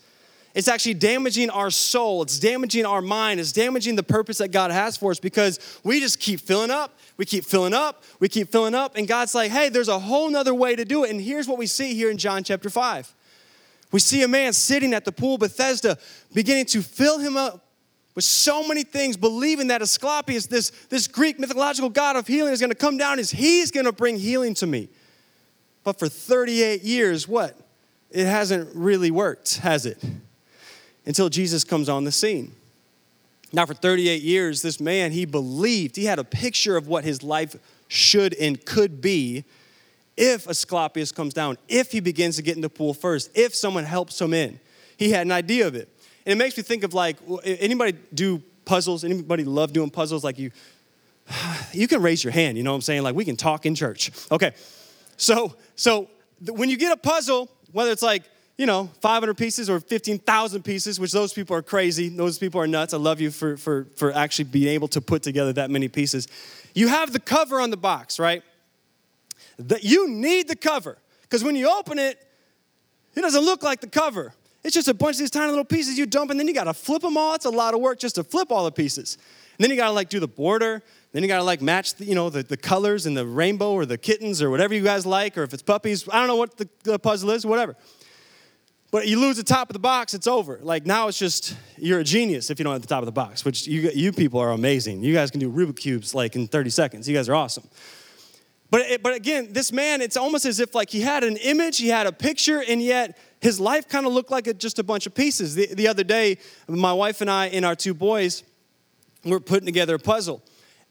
It's 0.55 0.69
actually 0.69 0.95
damaging 0.95 1.49
our 1.49 1.71
soul. 1.71 2.23
It's 2.23 2.39
damaging 2.39 2.85
our 2.85 3.01
mind. 3.01 3.41
It's 3.41 3.53
damaging 3.53 3.97
the 3.97 4.03
purpose 4.03 4.39
that 4.39 4.49
God 4.49 4.71
has 4.71 4.97
for 4.97 5.11
us 5.11 5.19
because 5.19 5.59
we 5.83 5.99
just 5.99 6.21
keep 6.21 6.41
filling 6.41 6.71
up. 6.71 6.99
We 7.17 7.25
keep 7.25 7.45
filling 7.45 7.73
up. 7.73 8.05
We 8.21 8.29
keep 8.29 8.51
filling 8.53 8.75
up. 8.75 8.97
And 8.97 9.09
God's 9.09 9.35
like, 9.35 9.51
hey, 9.51 9.71
there's 9.71 9.89
a 9.89 9.99
whole 9.99 10.29
nother 10.29 10.55
way 10.55 10.77
to 10.77 10.85
do 10.85 11.05
it. 11.05 11.11
And 11.11 11.21
here's 11.21 11.49
what 11.49 11.57
we 11.57 11.67
see 11.67 11.95
here 11.95 12.11
in 12.11 12.19
John 12.19 12.45
chapter 12.45 12.69
5. 12.69 13.15
We 13.93 14.01
see 14.01 14.23
a 14.23 14.29
man 14.29 14.53
sitting 14.53 14.93
at 14.93 15.05
the 15.05 15.13
pool 15.13 15.39
Bethesda, 15.39 15.99
beginning 16.35 16.67
to 16.67 16.83
fill 16.83 17.19
him 17.19 17.37
up 17.37 17.67
with 18.15 18.25
so 18.25 18.67
many 18.67 18.83
things, 18.83 19.17
believing 19.17 19.69
that 19.69 19.81
Asclepius, 19.81 20.47
this, 20.47 20.71
this 20.91 21.07
Greek 21.07 21.39
mythological 21.39 21.89
god 21.89 22.17
of 22.17 22.27
healing, 22.27 22.53
is 22.53 22.61
going 22.61 22.71
to 22.71 22.77
come 22.77 22.99
down 22.99 23.19
and 23.19 23.29
he's 23.29 23.71
going 23.71 23.87
to 23.87 23.93
bring 23.93 24.19
healing 24.19 24.53
to 24.55 24.67
me. 24.67 24.91
But 25.83 25.99
for 25.99 26.09
38 26.09 26.83
years, 26.83 27.27
what? 27.27 27.59
It 28.11 28.27
hasn't 28.27 28.75
really 28.75 29.11
worked, 29.11 29.59
has 29.59 29.87
it? 29.87 30.03
Until 31.07 31.29
Jesus 31.29 31.65
comes 31.65 31.89
on 31.89 32.05
the 32.05 32.13
scene. 32.13 32.55
Now, 33.53 33.67
for 33.67 33.75
38 33.75 34.23
years, 34.23 34.63
this 34.63 34.81
man, 34.81 35.13
he 35.13 35.27
believed, 35.27 35.97
he 35.97 36.07
had 36.07 36.19
a 36.19 36.25
picture 36.25 36.77
of 36.77 36.89
what 36.89 37.05
his 37.05 37.23
life 37.23 37.55
should 37.89 38.35
and 38.35 38.65
could 38.65 39.01
be 39.01 39.45
if 40.17 40.47
Asclepius 40.47 41.13
comes 41.13 41.35
down, 41.35 41.59
if 41.69 41.93
he 41.93 42.01
begins 42.01 42.37
to 42.37 42.43
get 42.43 42.57
in 42.57 42.63
the 42.63 42.71
pool 42.71 42.95
first, 42.95 43.31
if 43.35 43.55
someone 43.55 43.85
helps 43.85 44.21
him 44.21 44.33
in. 44.33 44.59
He 44.97 45.11
had 45.11 45.27
an 45.27 45.33
idea 45.33 45.67
of 45.67 45.75
it. 45.75 45.89
And 46.25 46.33
it 46.33 46.37
makes 46.37 46.57
me 46.57 46.63
think 46.63 46.85
of 46.85 46.95
like, 46.95 47.17
anybody 47.45 47.97
do 48.15 48.43
puzzles? 48.65 49.05
Anybody 49.05 49.45
love 49.45 49.73
doing 49.73 49.91
puzzles? 49.91 50.25
Like 50.25 50.39
you, 50.39 50.51
you 51.73 51.89
can 51.89 52.03
raise 52.03 52.25
your 52.25 52.33
hand, 52.33 52.57
you 52.57 52.63
know 52.63 52.71
what 52.71 52.77
I'm 52.77 52.83
saying? 52.83 53.03
Like 53.03 53.15
we 53.15 53.25
can 53.25 53.37
talk 53.37 53.67
in 53.67 53.75
church. 53.75 54.11
Okay. 54.31 54.53
So, 55.17 55.55
so 55.77 56.09
when 56.47 56.69
you 56.71 56.77
get 56.77 56.93
a 56.93 56.97
puzzle, 56.97 57.51
whether 57.73 57.91
it's 57.91 58.03
like 58.03 58.25
you 58.57 58.67
know, 58.67 58.91
500 59.01 59.35
pieces 59.37 59.71
or 59.71 59.81
15,000 59.81 60.63
pieces, 60.63 61.01
which 61.01 61.13
those 61.13 61.33
people 61.33 61.57
are 61.57 61.63
crazy. 61.63 62.09
Those 62.09 62.39
people 62.39 62.61
are 62.61 62.67
nuts. 62.67 62.93
I 62.95 62.99
love 62.99 63.21
you 63.21 63.31
for, 63.31 63.57
for, 63.57 63.87
for 63.97 64.13
actually 64.13 64.45
being 64.45 64.69
able 64.69 64.89
to 64.89 65.01
put 65.01 65.23
together 65.23 65.53
that 65.55 65.71
many 65.71 65.89
pieces. 65.89 66.29
You 66.75 66.89
have 66.89 67.13
the 67.13 67.21
cover 67.21 67.61
on 67.61 67.71
the 67.71 67.77
box, 67.77 68.19
right? 68.19 68.43
That 69.59 69.85
you 69.85 70.09
need 70.09 70.49
the 70.49 70.57
cover 70.57 70.99
because 71.23 71.43
when 71.43 71.57
you 71.57 71.71
open 71.71 71.99
it, 71.99 72.19
it 73.15 73.21
doesn't 73.21 73.45
look 73.45 73.63
like 73.63 73.81
the 73.81 73.87
cover. 73.87 74.33
It's 74.65 74.75
just 74.75 74.89
a 74.89 74.95
bunch 74.95 75.17
of 75.17 75.21
these 75.21 75.31
tiny 75.31 75.49
little 75.49 75.65
pieces 75.65 75.99
you 75.99 76.07
dump, 76.07 76.31
and 76.31 76.39
then 76.39 76.47
you 76.47 76.55
got 76.55 76.65
to 76.65 76.75
flip 76.75 77.03
them 77.03 77.17
all. 77.17 77.35
It's 77.35 77.45
a 77.45 77.51
lot 77.51 77.75
of 77.75 77.81
work 77.81 77.99
just 77.99 78.15
to 78.15 78.25
flip 78.25 78.53
all 78.53 78.65
the 78.65 78.73
pieces. 78.73 79.19
And 79.59 79.65
then 79.65 79.71
you 79.71 79.77
got 79.77 79.87
to 79.87 79.93
like 79.93 80.09
do 80.09 80.21
the 80.21 80.29
border. 80.29 80.83
Then 81.13 81.23
you 81.23 81.29
got 81.29 81.39
to 81.39 81.43
like 81.43 81.61
match, 81.61 81.97
the, 81.97 82.05
you 82.05 82.15
know, 82.15 82.31
the, 82.31 82.43
the 82.43 82.57
colors 82.57 83.05
and 83.05 83.17
the 83.17 83.27
rainbow 83.27 83.73
or 83.73 83.85
the 83.85 83.99
kittens 83.99 84.41
or 84.41 84.51
whatever 84.51 84.73
you 84.73 84.83
guys 84.83 85.05
like, 85.05 85.37
or 85.37 85.43
if 85.43 85.53
it's 85.53 85.63
puppies. 85.63 86.09
I 86.09 86.19
don't 86.19 86.29
know 86.29 86.37
what 86.37 86.57
the, 86.57 86.69
the 86.85 86.99
puzzle 86.99 87.31
is, 87.31 87.45
whatever. 87.45 87.77
But 88.93 89.09
you 89.09 89.19
lose 89.19 89.39
the 89.39 89.43
top 89.43 89.71
of 89.71 89.73
the 89.73 89.81
box, 89.81 90.13
it's 90.13 90.27
over. 90.27 90.61
Like 90.61 90.85
now 90.85 91.09
it's 91.09 91.19
just, 91.19 91.57
you're 91.79 92.01
a 92.01 92.05
genius 92.05 92.51
if 92.51 92.59
you 92.59 92.63
don't 92.63 92.75
have 92.75 92.83
the 92.83 92.89
top 92.89 93.01
of 93.01 93.07
the 93.07 93.13
box, 93.13 93.43
which 93.43 93.67
you, 93.67 93.91
you 93.95 94.13
people 94.13 94.39
are 94.39 94.51
amazing. 94.51 95.03
You 95.03 95.15
guys 95.15 95.31
can 95.31 95.41
do 95.41 95.51
Rubik's 95.51 95.81
Cubes 95.81 96.15
like 96.15 96.37
in 96.37 96.47
30 96.47 96.69
seconds. 96.69 97.09
You 97.09 97.17
guys 97.17 97.27
are 97.31 97.35
awesome. 97.35 97.65
But, 98.71 99.03
but 99.03 99.15
again, 99.15 99.49
this 99.51 99.73
man, 99.73 100.03
it's 100.03 100.19
almost 100.19 100.45
as 100.45 100.61
if 100.61 100.75
like 100.75 100.91
he 100.91 101.01
had 101.01 101.25
an 101.25 101.39
image, 101.39 101.79
he 101.79 101.89
had 101.89 102.07
a 102.07 102.13
picture, 102.13 102.63
and 102.63 102.83
yet 102.83 103.19
his 103.41 103.59
life 103.59 103.89
kind 103.89 104.07
of 104.07 104.13
looked 104.13 104.31
like 104.31 104.47
a, 104.47 104.53
just 104.53 104.79
a 104.79 104.83
bunch 104.83 105.07
of 105.07 105.15
pieces. 105.15 105.55
The, 105.55 105.75
the 105.75 105.89
other 105.89 106.05
day, 106.05 106.37
my 106.69 106.93
wife 106.93 107.23
and 107.23 107.31
I 107.31 107.47
and 107.47 107.65
our 107.65 107.75
two 107.75 107.95
boys 107.95 108.45
were 109.25 109.41
putting 109.41 109.67
together 109.67 109.95
a 109.95 109.99
puzzle. 109.99 110.43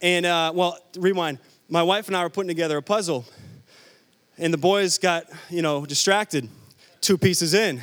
And, 0.01 0.25
uh, 0.25 0.51
well, 0.55 0.79
rewind. 0.97 1.37
My 1.69 1.83
wife 1.83 2.07
and 2.07 2.17
I 2.17 2.23
were 2.23 2.31
putting 2.31 2.49
together 2.49 2.77
a 2.77 2.83
puzzle, 2.83 3.25
and 4.39 4.51
the 4.51 4.57
boys 4.57 4.97
got, 4.97 5.25
you 5.51 5.61
know, 5.61 5.85
distracted 5.85 6.49
two 7.01 7.17
pieces 7.17 7.53
in. 7.53 7.81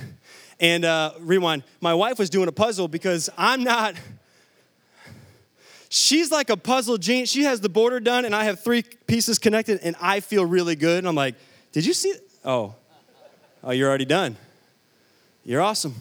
And 0.61 0.85
uh, 0.85 1.13
rewind, 1.21 1.65
my 1.81 1.95
wife 1.95 2.19
was 2.19 2.31
doing 2.31 2.49
a 2.49 2.53
puzzle 2.53 2.89
because 2.89 3.31
I'm 3.37 3.63
not, 3.63 3.95
she's 5.89 6.33
like 6.33 6.51
a 6.51 6.57
puzzle 6.57 6.99
genius. 6.99 7.31
She 7.31 7.45
has 7.45 7.61
the 7.61 7.69
border 7.69 8.01
done, 8.01 8.25
and 8.25 8.35
I 8.35 8.45
have 8.45 8.61
three 8.61 8.83
pieces 9.07 9.39
connected, 9.39 9.81
and 9.83 9.95
I 10.01 10.21
feel 10.21 10.45
really 10.45 10.75
good. 10.75 10.99
And 10.99 11.09
I'm 11.09 11.15
like, 11.15 11.37
did 11.73 11.87
you 11.87 11.93
see? 11.93 12.15
Oh, 12.45 12.75
oh, 13.63 13.71
you're 13.71 13.89
already 13.89 14.05
done. 14.05 14.37
You're 15.45 15.63
awesome. 15.63 15.95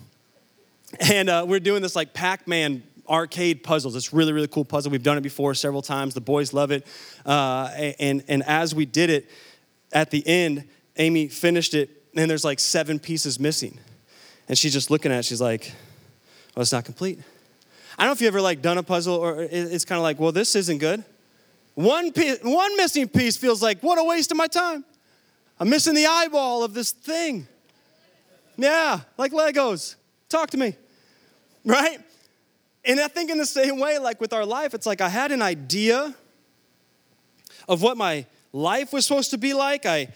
And 1.00 1.30
uh, 1.30 1.46
we're 1.48 1.60
doing 1.60 1.82
this 1.82 1.96
like 1.96 2.14
Pac 2.14 2.48
Man 2.48 2.82
arcade 3.08 3.64
puzzles. 3.64 3.96
It's 3.96 4.14
really, 4.14 4.34
really 4.34 4.48
cool 4.48 4.66
puzzle. 4.66 4.92
We've 4.92 5.04
done 5.04 5.18
it 5.18 5.22
before 5.22 5.54
several 5.54 5.82
times. 5.82 6.14
The 6.14 6.22
boys 6.22 6.54
love 6.54 6.72
it. 6.72 6.86
Uh, 7.26 7.70
and, 8.00 8.24
and 8.28 8.44
as 8.44 8.74
we 8.74 8.86
did 8.86 9.10
it, 9.10 9.30
at 9.94 10.12
the 10.12 10.26
end, 10.28 10.66
Amy 10.98 11.28
finished 11.28 11.74
it 11.74 11.97
and 12.20 12.30
there's 12.30 12.46
like 12.46 12.60
seven 12.60 13.00
pieces 13.00 13.40
missing. 13.40 13.80
And 14.48 14.58
she's 14.58 14.74
just 14.74 14.90
looking 14.90 15.12
at 15.12 15.20
it, 15.20 15.26
she's 15.26 15.42
like, 15.42 15.72
well, 16.56 16.62
it's 16.62 16.72
not 16.72 16.86
complete. 16.86 17.20
I 17.98 18.04
don't 18.04 18.10
know 18.10 18.14
if 18.14 18.22
you 18.22 18.28
ever 18.28 18.42
like 18.42 18.62
done 18.62 18.78
a 18.78 18.84
puzzle 18.84 19.16
or 19.16 19.42
it's 19.42 19.86
kind 19.86 19.98
of 19.98 20.04
like, 20.04 20.20
well, 20.20 20.32
this 20.32 20.56
isn't 20.56 20.78
good. 20.78 21.04
One, 21.76 22.12
piece, 22.12 22.40
one 22.42 22.76
missing 22.78 23.08
piece 23.08 23.38
feels 23.38 23.62
like, 23.62 23.82
what 23.82 24.00
a 24.00 24.04
waste 24.04 24.32
of 24.32 24.38
my 24.38 24.48
time. 24.48 24.84
I'm 25.60 25.70
missing 25.70 25.96
the 25.96 26.06
eyeball 26.06 26.64
of 26.64 26.74
this 26.74 26.92
thing. 26.92 27.48
Yeah, 28.58 29.02
like 29.18 29.32
Legos. 29.32 29.96
Talk 30.30 30.50
to 30.52 30.58
me, 30.58 30.76
right? 31.66 32.00
And 32.84 33.00
I 33.00 33.08
think 33.08 33.30
in 33.30 33.38
the 33.38 33.46
same 33.46 33.80
way, 33.80 33.98
like 33.98 34.20
with 34.20 34.34
our 34.34 34.46
life, 34.46 34.74
it's 34.74 34.86
like 34.86 35.02
I 35.02 35.10
had 35.10 35.32
an 35.32 35.42
idea 35.42 36.16
of 37.68 37.82
what 37.82 37.98
my 37.98 38.26
life 38.54 38.94
was 38.94 39.06
supposed 39.06 39.32
to 39.32 39.38
be 39.38 39.54
like. 39.54 39.86
I 39.86 40.10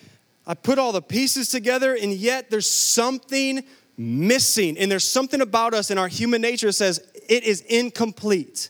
I 0.45 0.53
put 0.53 0.79
all 0.79 0.91
the 0.91 1.01
pieces 1.01 1.49
together, 1.49 1.95
and 1.95 2.11
yet 2.11 2.49
there's 2.49 2.69
something 2.69 3.63
missing. 3.97 4.77
And 4.77 4.91
there's 4.91 5.07
something 5.07 5.41
about 5.41 5.73
us 5.73 5.91
in 5.91 5.97
our 5.97 6.07
human 6.07 6.41
nature 6.41 6.67
that 6.67 6.73
says 6.73 6.99
it 7.29 7.43
is 7.43 7.61
incomplete. 7.61 8.69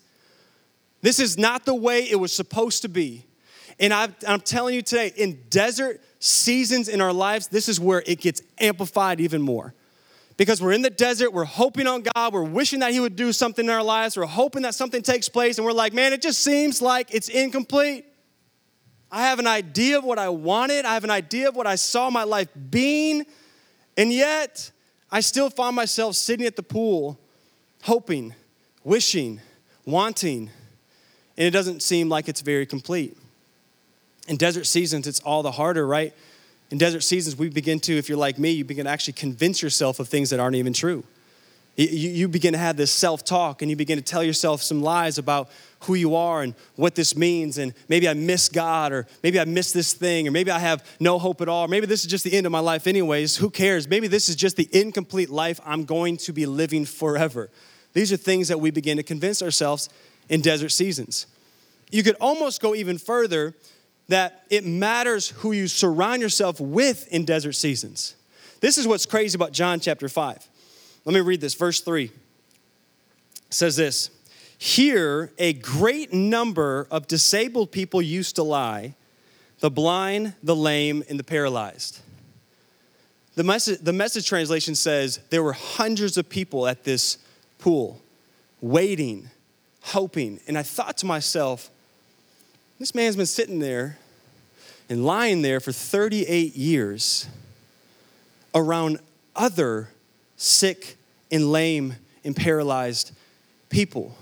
This 1.02 1.20
is 1.20 1.38
not 1.38 1.66
the 1.66 1.76
way 1.76 2.10
it 2.10 2.18
was 2.18 2.34
supposed 2.34 2.82
to 2.84 2.90
be. 2.90 3.26
And 3.80 3.94
i 3.94 4.10
am 4.28 4.42
telling 4.42 4.76
you 4.76 4.82
today, 4.82 5.12
in 5.16 5.40
desert 5.50 6.02
seasons 6.20 6.88
in 6.88 7.02
our 7.02 7.14
lives, 7.14 7.48
this 7.48 7.68
is 7.68 7.80
where 7.80 8.04
it 8.06 8.22
gets 8.22 8.42
amplified 8.60 9.20
even 9.20 9.42
more. 9.42 9.74
Because 10.38 10.62
we're 10.62 10.74
in 10.74 10.82
the 10.82 10.90
desert, 10.90 11.34
we're 11.34 11.44
hoping 11.44 11.88
on 11.88 12.04
God, 12.04 12.34
we're 12.34 12.44
wishing 12.44 12.80
that 12.80 12.92
He 12.92 13.00
would 13.00 13.16
do 13.16 13.34
something 13.34 13.66
in 13.66 13.72
our 13.72 13.84
lives, 13.84 14.18
we're 14.18 14.26
hoping 14.26 14.62
that 14.64 14.76
something 14.76 15.02
takes 15.02 15.30
place, 15.30 15.58
and 15.58 15.66
we're 15.66 15.74
like, 15.74 15.94
man, 15.94 16.14
it 16.14 16.22
just 16.22 16.42
seems 16.42 16.82
like 16.82 17.14
it's 17.14 17.30
incomplete. 17.30 18.06
I 19.12 19.24
have 19.24 19.40
an 19.40 19.48
idea 19.48 19.98
of 19.98 20.04
what 20.04 20.18
I 20.18 20.30
wanted. 20.30 20.86
I 20.86 20.94
have 20.94 21.04
an 21.04 21.12
idea 21.12 21.50
of 21.50 21.56
what 21.56 21.68
I 21.68 21.76
saw 21.76 22.10
my 22.10 22.24
life 22.24 22.48
being. 22.70 23.26
And 23.98 24.14
yet, 24.14 24.72
I 25.12 25.20
still 25.20 25.50
find 25.50 25.76
myself 25.76 26.16
sitting 26.16 26.46
at 26.46 26.56
the 26.56 26.64
pool, 26.64 27.20
hoping, 27.84 28.34
wishing, 28.84 29.42
wanting, 29.86 30.50
and 31.38 31.48
it 31.48 31.52
doesn't 31.52 31.82
seem 31.82 32.08
like 32.08 32.30
it's 32.30 32.42
very 32.42 32.66
complete. 32.66 33.18
In 34.28 34.38
desert 34.38 34.66
seasons, 34.66 35.08
it's 35.08 35.20
all 35.22 35.44
the 35.44 35.52
harder, 35.52 35.86
right? 35.86 36.14
In 36.70 36.78
desert 36.78 37.02
seasons, 37.02 37.36
we 37.36 37.50
begin 37.50 37.80
to, 37.82 37.98
if 37.98 38.08
you're 38.08 38.18
like 38.18 38.40
me, 38.40 38.52
you 38.52 38.64
begin 38.64 38.86
to 38.86 38.92
actually 38.92 39.14
convince 39.14 39.62
yourself 39.62 40.00
of 40.00 40.08
things 40.08 40.30
that 40.30 40.40
aren't 40.40 40.56
even 40.56 40.72
true. 40.72 41.04
You, 41.90 42.28
begin 42.28 42.54
to 42.54 42.60
have 42.60 42.78
this 42.78 42.92
self 42.92 43.24
talk 43.24 43.62
and 43.62 43.72
you 43.72 43.76
begin 43.76 43.98
to 43.98 44.04
tell 44.04 44.24
yourself 44.24 44.62
some 44.62 44.82
lies 44.82 45.18
about 45.18 45.50
who 45.82 45.96
you 45.96 46.16
are 46.16 46.42
and 46.42 46.54
what 46.76 46.96
this 46.96 47.16
means. 47.16 47.58
And 47.58 47.74
maybe 47.90 48.08
I 48.08 48.14
miss 48.14 48.50
God, 48.50 48.92
or 48.92 49.08
maybe 49.24 49.40
I 49.40 49.46
miss 49.46 49.72
this 49.72 49.94
thing, 49.94 50.28
or 50.28 50.32
maybe 50.32 50.52
I 50.52 50.60
have 50.60 50.86
no 51.00 51.18
hope 51.18 51.42
at 51.42 51.50
all. 51.50 51.68
Maybe 51.68 51.88
this 51.88 52.02
is 52.02 52.12
just 52.12 52.24
the 52.24 52.34
end 52.34 52.46
of 52.46 52.52
my 52.52 52.60
life, 52.60 52.88
anyways. 52.88 53.38
Who 53.38 53.50
cares? 53.50 53.88
Maybe 53.88 54.08
this 54.08 54.30
is 54.30 54.36
just 54.36 54.58
the 54.58 54.70
incomplete 54.72 55.30
life 55.30 55.60
I'm 55.66 55.86
going 55.86 56.18
to 56.18 56.34
be 56.34 56.46
living 56.46 56.86
forever. 56.86 57.50
These 57.94 58.14
are 58.14 58.18
things 58.18 58.48
that 58.50 58.60
we 58.60 58.72
begin 58.72 58.98
to 58.98 59.04
convince 59.04 59.42
ourselves 59.42 59.90
in 60.30 60.42
desert 60.42 60.70
seasons. 60.70 61.26
You 61.90 62.04
could 62.04 62.16
almost 62.22 62.62
go 62.62 62.76
even 62.76 62.98
further 62.98 63.56
that 64.08 64.44
it 64.50 64.66
matters 64.66 65.30
who 65.30 65.52
you 65.52 65.68
surround 65.68 66.22
yourself 66.22 66.60
with 66.60 67.08
in 67.08 67.26
desert 67.26 67.54
seasons. 67.54 68.16
This 68.60 68.78
is 68.78 68.88
what's 68.88 69.06
crazy 69.06 69.36
about 69.36 69.52
John 69.52 69.80
chapter 69.80 70.08
5. 70.08 70.48
Let 71.06 71.14
me 71.14 71.22
read 71.22 71.42
this. 71.42 71.54
Verse 71.56 71.82
3 71.82 72.06
it 72.06 72.12
says 73.50 73.76
this 73.76 74.10
Here, 74.58 75.32
a 75.38 75.54
great 75.54 76.14
number 76.14 76.88
of 76.92 77.08
disabled 77.08 77.72
people 77.72 78.02
used 78.02 78.36
to 78.36 78.44
lie 78.44 78.96
the 79.60 79.70
blind, 79.70 80.34
the 80.42 80.56
lame, 80.56 81.04
and 81.10 81.20
the 81.20 81.24
paralyzed. 81.24 82.00
The 83.36 83.44
message, 83.44 83.80
the 83.80 83.94
message 83.94 84.28
translation 84.28 84.76
says 84.76 85.20
there 85.30 85.44
were 85.44 85.54
hundreds 85.54 86.18
of 86.18 86.28
people 86.28 86.68
at 86.68 86.84
this 86.84 87.18
pool 87.60 88.02
waiting, 88.60 89.30
hoping. 89.82 90.40
And 90.48 90.58
I 90.58 90.64
thought 90.64 90.98
to 90.98 91.06
myself, 91.06 91.70
this 92.80 92.94
man's 92.94 93.16
been 93.16 93.26
sitting 93.26 93.60
there 93.60 93.98
and 94.90 95.06
lying 95.06 95.42
there 95.42 95.60
for 95.60 95.72
38 95.72 96.56
years 96.56 97.28
around 98.54 99.00
other 99.36 99.90
sick 100.42 100.98
and 101.32 101.52
lame 101.52 101.96
and 102.24 102.36
paralyzed 102.36 103.12
people. 103.70 104.16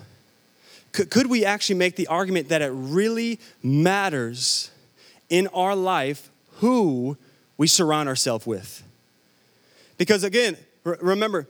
Could, 0.91 1.27
we 1.27 1.45
actually 1.45 1.75
make 1.75 1.95
the 1.95 2.07
argument 2.07 2.49
that 2.49 2.61
it 2.61 2.71
really 2.73 3.39
matters 3.63 4.71
in 5.29 5.47
our 5.47 5.75
life 5.75 6.29
who 6.55 7.15
we 7.57 7.67
surround 7.67 8.09
ourselves 8.09 8.45
with? 8.45 8.83
Because 9.97 10.23
again, 10.23 10.57
remember, 10.83 11.47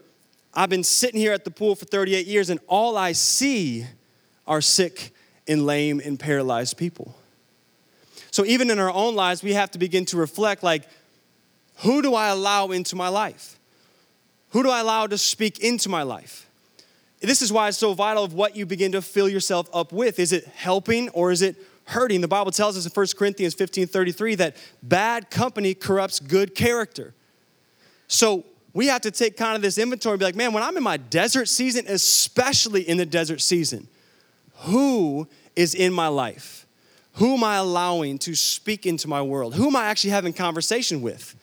I've 0.54 0.70
been 0.70 0.84
sitting 0.84 1.20
here 1.20 1.32
at 1.32 1.44
the 1.44 1.50
pool 1.50 1.74
for 1.74 1.84
38 1.84 2.26
years, 2.26 2.50
and 2.50 2.60
all 2.66 2.96
I 2.96 3.12
see 3.12 3.86
are 4.46 4.60
sick 4.60 5.12
and 5.48 5.66
lame 5.66 6.00
and 6.04 6.18
paralyzed 6.18 6.76
people. 6.76 7.16
So 8.30 8.44
even 8.44 8.70
in 8.70 8.78
our 8.78 8.92
own 8.92 9.16
lives, 9.16 9.42
we 9.42 9.54
have 9.54 9.70
to 9.72 9.78
begin 9.78 10.04
to 10.06 10.16
reflect 10.16 10.62
like, 10.62 10.86
who 11.78 12.02
do 12.02 12.14
I 12.14 12.28
allow 12.28 12.68
into 12.68 12.94
my 12.94 13.08
life? 13.08 13.58
Who 14.50 14.62
do 14.62 14.70
I 14.70 14.80
allow 14.80 15.06
to 15.06 15.18
speak 15.18 15.60
into 15.60 15.88
my 15.88 16.02
life? 16.02 16.48
This 17.20 17.42
is 17.42 17.52
why 17.52 17.68
it's 17.68 17.78
so 17.78 17.92
vital 17.92 18.24
of 18.24 18.32
what 18.32 18.56
you 18.56 18.66
begin 18.66 18.92
to 18.92 19.02
fill 19.02 19.28
yourself 19.28 19.68
up 19.74 19.92
with. 19.92 20.18
Is 20.18 20.32
it 20.32 20.46
helping 20.46 21.08
or 21.10 21.30
is 21.30 21.42
it 21.42 21.56
hurting? 21.84 22.20
The 22.20 22.28
Bible 22.28 22.50
tells 22.50 22.76
us 22.76 22.86
in 22.86 22.92
1 22.92 23.06
Corinthians 23.16 23.54
15 23.54 23.86
33 23.86 24.36
that 24.36 24.56
bad 24.82 25.30
company 25.30 25.74
corrupts 25.74 26.18
good 26.18 26.54
character. 26.54 27.14
So 28.08 28.44
we 28.72 28.86
have 28.86 29.02
to 29.02 29.10
take 29.10 29.36
kind 29.36 29.54
of 29.54 29.62
this 29.62 29.78
inventory 29.78 30.14
and 30.14 30.18
be 30.18 30.24
like, 30.24 30.36
man, 30.36 30.52
when 30.52 30.62
I'm 30.62 30.76
in 30.76 30.82
my 30.82 30.96
desert 30.96 31.48
season, 31.48 31.84
especially 31.88 32.88
in 32.88 32.96
the 32.96 33.06
desert 33.06 33.40
season, 33.40 33.86
who 34.54 35.28
is 35.56 35.74
in 35.74 35.92
my 35.92 36.08
life? 36.08 36.66
Who 37.14 37.34
am 37.34 37.44
I 37.44 37.56
allowing 37.56 38.18
to 38.20 38.34
speak 38.34 38.86
into 38.86 39.08
my 39.08 39.20
world? 39.20 39.54
Who 39.54 39.66
am 39.66 39.76
I 39.76 39.86
actually 39.86 40.10
having 40.10 40.32
conversation 40.32 41.02
with 41.02 41.34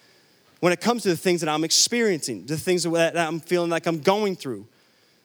when 0.60 0.74
it 0.74 0.82
comes 0.82 1.04
to 1.04 1.10
the 1.10 1.18
things 1.18 1.42
that 1.42 1.50
I'm 1.50 1.64
experiencing, 1.64 2.46
the 2.46 2.58
things 2.58 2.84
that 2.84 3.18
I'm 3.18 3.40
feeling 3.40 3.70
like 3.70 3.86
I'm 3.86 4.00
going 4.00 4.36
through? 4.36 4.66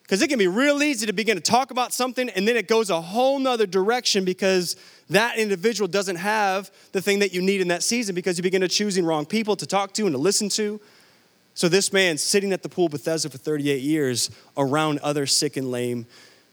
Because 0.03 0.21
it 0.21 0.29
can 0.29 0.39
be 0.39 0.49
real 0.49 0.83
easy 0.83 1.07
to 1.07 1.13
begin 1.13 1.37
to 1.37 1.43
talk 1.43 1.71
about 1.71 1.93
something 1.93 2.29
and 2.31 2.47
then 2.47 2.57
it 2.57 2.69
goes 2.69 2.91
a 2.91 3.01
whole 3.01 3.39
nother 3.39 3.67
direction 3.67 4.25
because 4.25 4.77
that 5.09 5.39
individual 5.39 5.89
doesn't 5.89 6.17
have 6.17 6.71
the 6.93 7.01
thing 7.01 7.21
that 7.21 7.33
you 7.33 7.41
need 7.41 7.61
in 7.61 7.69
that 7.69 7.83
season 7.83 8.15
because 8.15 8.37
you 8.37 8.43
begin 8.43 8.61
to 8.61 8.69
choosing 8.69 9.07
wrong 9.07 9.25
people 9.25 9.57
to 9.57 9.67
talk 9.67 9.95
to 9.95 10.05
and 10.05 10.13
to 10.13 10.19
listen 10.19 10.49
to. 10.51 10.81
So 11.55 11.69
this 11.69 11.93
man 11.93 12.19
sitting 12.19 12.53
at 12.53 12.63
the 12.63 12.69
pool 12.69 12.89
Bethesda 12.89 13.31
for 13.31 13.39
38 13.39 13.81
years 13.81 14.31
around 14.57 14.99
other 14.99 15.27
sick 15.27 15.57
and 15.57 15.71
lame 15.71 16.07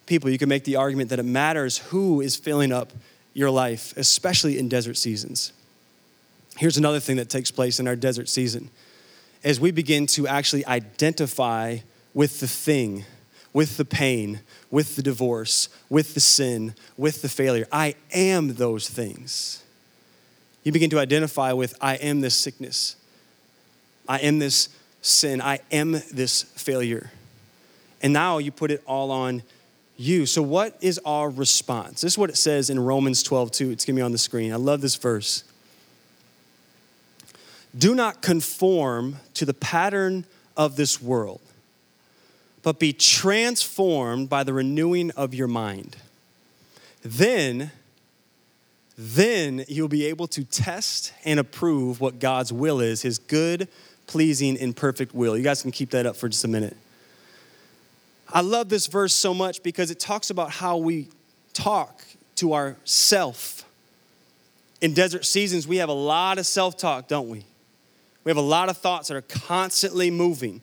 people, 0.05 0.29
you 0.29 0.37
can 0.37 0.49
make 0.49 0.63
the 0.63 0.75
argument 0.75 1.09
that 1.09 1.19
it 1.19 1.23
matters 1.23 1.77
who 1.77 2.21
is 2.21 2.35
filling 2.35 2.71
up 2.71 2.91
your 3.33 3.49
life, 3.49 3.93
especially 3.95 4.57
in 4.57 4.67
desert 4.67 4.97
seasons. 4.97 5.53
Here's 6.59 6.77
another 6.77 6.99
thing 6.99 7.15
that 7.15 7.29
takes 7.29 7.51
place 7.51 7.79
in 7.79 7.87
our 7.87 7.95
desert 7.95 8.27
season 8.27 8.69
as 9.45 9.61
we 9.61 9.71
begin 9.71 10.05
to 10.07 10.27
actually 10.27 10.65
identify 10.65 11.77
with 12.13 12.41
the 12.41 12.49
thing, 12.49 13.05
with 13.53 13.77
the 13.77 13.85
pain, 13.85 14.41
with 14.69 14.97
the 14.97 15.01
divorce, 15.01 15.69
with 15.89 16.15
the 16.15 16.19
sin, 16.19 16.75
with 16.97 17.21
the 17.21 17.29
failure. 17.29 17.65
I 17.71 17.95
am 18.11 18.55
those 18.55 18.89
things. 18.89 19.63
You 20.65 20.73
begin 20.73 20.89
to 20.89 20.99
identify 20.99 21.53
with, 21.53 21.75
I 21.79 21.95
am 21.95 22.19
this 22.19 22.35
sickness. 22.35 22.97
I 24.05 24.17
am 24.17 24.39
this 24.39 24.67
sin. 25.01 25.41
I 25.41 25.59
am 25.71 25.93
this 26.11 26.43
failure. 26.43 27.09
And 28.01 28.11
now 28.11 28.37
you 28.37 28.51
put 28.51 28.69
it 28.69 28.83
all 28.85 29.11
on 29.11 29.43
you. 29.95 30.25
So, 30.25 30.41
what 30.41 30.77
is 30.81 30.99
our 31.05 31.29
response? 31.29 32.01
This 32.01 32.15
is 32.15 32.17
what 32.17 32.29
it 32.29 32.35
says 32.35 32.69
in 32.69 32.81
Romans 32.81 33.23
12, 33.23 33.49
2. 33.49 33.71
It's 33.71 33.85
going 33.85 33.95
to 33.95 33.99
be 34.01 34.03
on 34.03 34.11
the 34.11 34.17
screen. 34.17 34.51
I 34.51 34.57
love 34.57 34.81
this 34.81 34.97
verse. 34.97 35.45
Do 37.77 37.93
not 37.93 38.21
conform 38.21 39.17
to 39.35 39.45
the 39.45 39.53
pattern 39.53 40.25
of 40.57 40.75
this 40.75 41.01
world, 41.01 41.41
but 42.63 42.79
be 42.79 42.93
transformed 42.93 44.29
by 44.29 44.43
the 44.43 44.53
renewing 44.53 45.11
of 45.11 45.33
your 45.33 45.47
mind. 45.47 45.95
Then, 47.01 47.71
then 48.97 49.65
you'll 49.67 49.87
be 49.87 50.05
able 50.07 50.27
to 50.27 50.43
test 50.43 51.13
and 51.23 51.39
approve 51.39 52.01
what 52.01 52.19
God's 52.19 52.51
will 52.51 52.81
is, 52.81 53.03
his 53.03 53.19
good, 53.19 53.67
pleasing, 54.07 54.57
and 54.57 54.75
perfect 54.75 55.13
will. 55.13 55.37
You 55.37 55.43
guys 55.43 55.61
can 55.61 55.71
keep 55.71 55.91
that 55.91 56.05
up 56.05 56.15
for 56.15 56.27
just 56.27 56.43
a 56.43 56.47
minute. 56.47 56.75
I 58.31 58.41
love 58.41 58.69
this 58.69 58.87
verse 58.87 59.13
so 59.13 59.33
much 59.33 59.63
because 59.63 59.91
it 59.91 59.99
talks 59.99 60.29
about 60.29 60.51
how 60.51 60.77
we 60.77 61.07
talk 61.53 62.03
to 62.35 62.53
ourself. 62.53 63.63
In 64.81 64.93
desert 64.93 65.25
seasons, 65.25 65.67
we 65.67 65.77
have 65.77 65.89
a 65.89 65.93
lot 65.93 66.37
of 66.37 66.45
self 66.45 66.77
talk, 66.77 67.07
don't 67.07 67.29
we? 67.29 67.45
We 68.29 68.31
have 68.31 68.37
a 68.37 68.41
lot 68.41 68.69
of 68.69 68.77
thoughts 68.77 69.07
that 69.07 69.17
are 69.17 69.23
constantly 69.23 70.11
moving. 70.11 70.61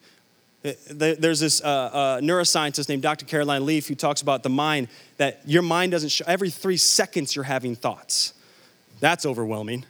There's 0.62 1.40
this 1.40 1.61
uh, 1.61 1.66
uh, 1.66 2.20
neuroscientist 2.20 2.88
named 2.88 3.02
Dr. 3.02 3.26
Caroline 3.26 3.66
Leaf 3.66 3.88
who 3.88 3.96
talks 3.96 4.23
about 4.23 4.44
the 4.44 4.49
mind 4.49 4.87
that 5.16 5.40
your 5.46 5.62
mind 5.62 5.90
doesn't 5.90 6.11
show, 6.11 6.25
every 6.28 6.49
three 6.49 6.76
seconds 6.76 7.35
you're 7.35 7.42
having 7.42 7.75
thoughts. 7.75 8.35
That's 9.00 9.26
overwhelming. 9.26 9.85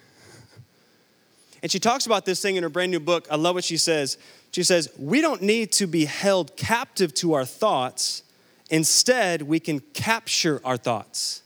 And 1.62 1.70
she 1.70 1.78
talks 1.78 2.06
about 2.06 2.24
this 2.24 2.40
thing 2.40 2.56
in 2.56 2.62
her 2.62 2.70
brand 2.70 2.92
new 2.92 2.98
book. 2.98 3.26
I 3.30 3.36
love 3.36 3.56
what 3.56 3.64
she 3.64 3.76
says. 3.76 4.16
She 4.52 4.62
says, 4.62 4.90
We 4.98 5.20
don't 5.20 5.42
need 5.42 5.70
to 5.72 5.86
be 5.86 6.06
held 6.06 6.56
captive 6.56 7.12
to 7.16 7.34
our 7.34 7.44
thoughts. 7.44 8.22
Instead, 8.70 9.42
we 9.42 9.60
can 9.60 9.80
capture 9.92 10.62
our 10.64 10.78
thoughts. 10.78 11.42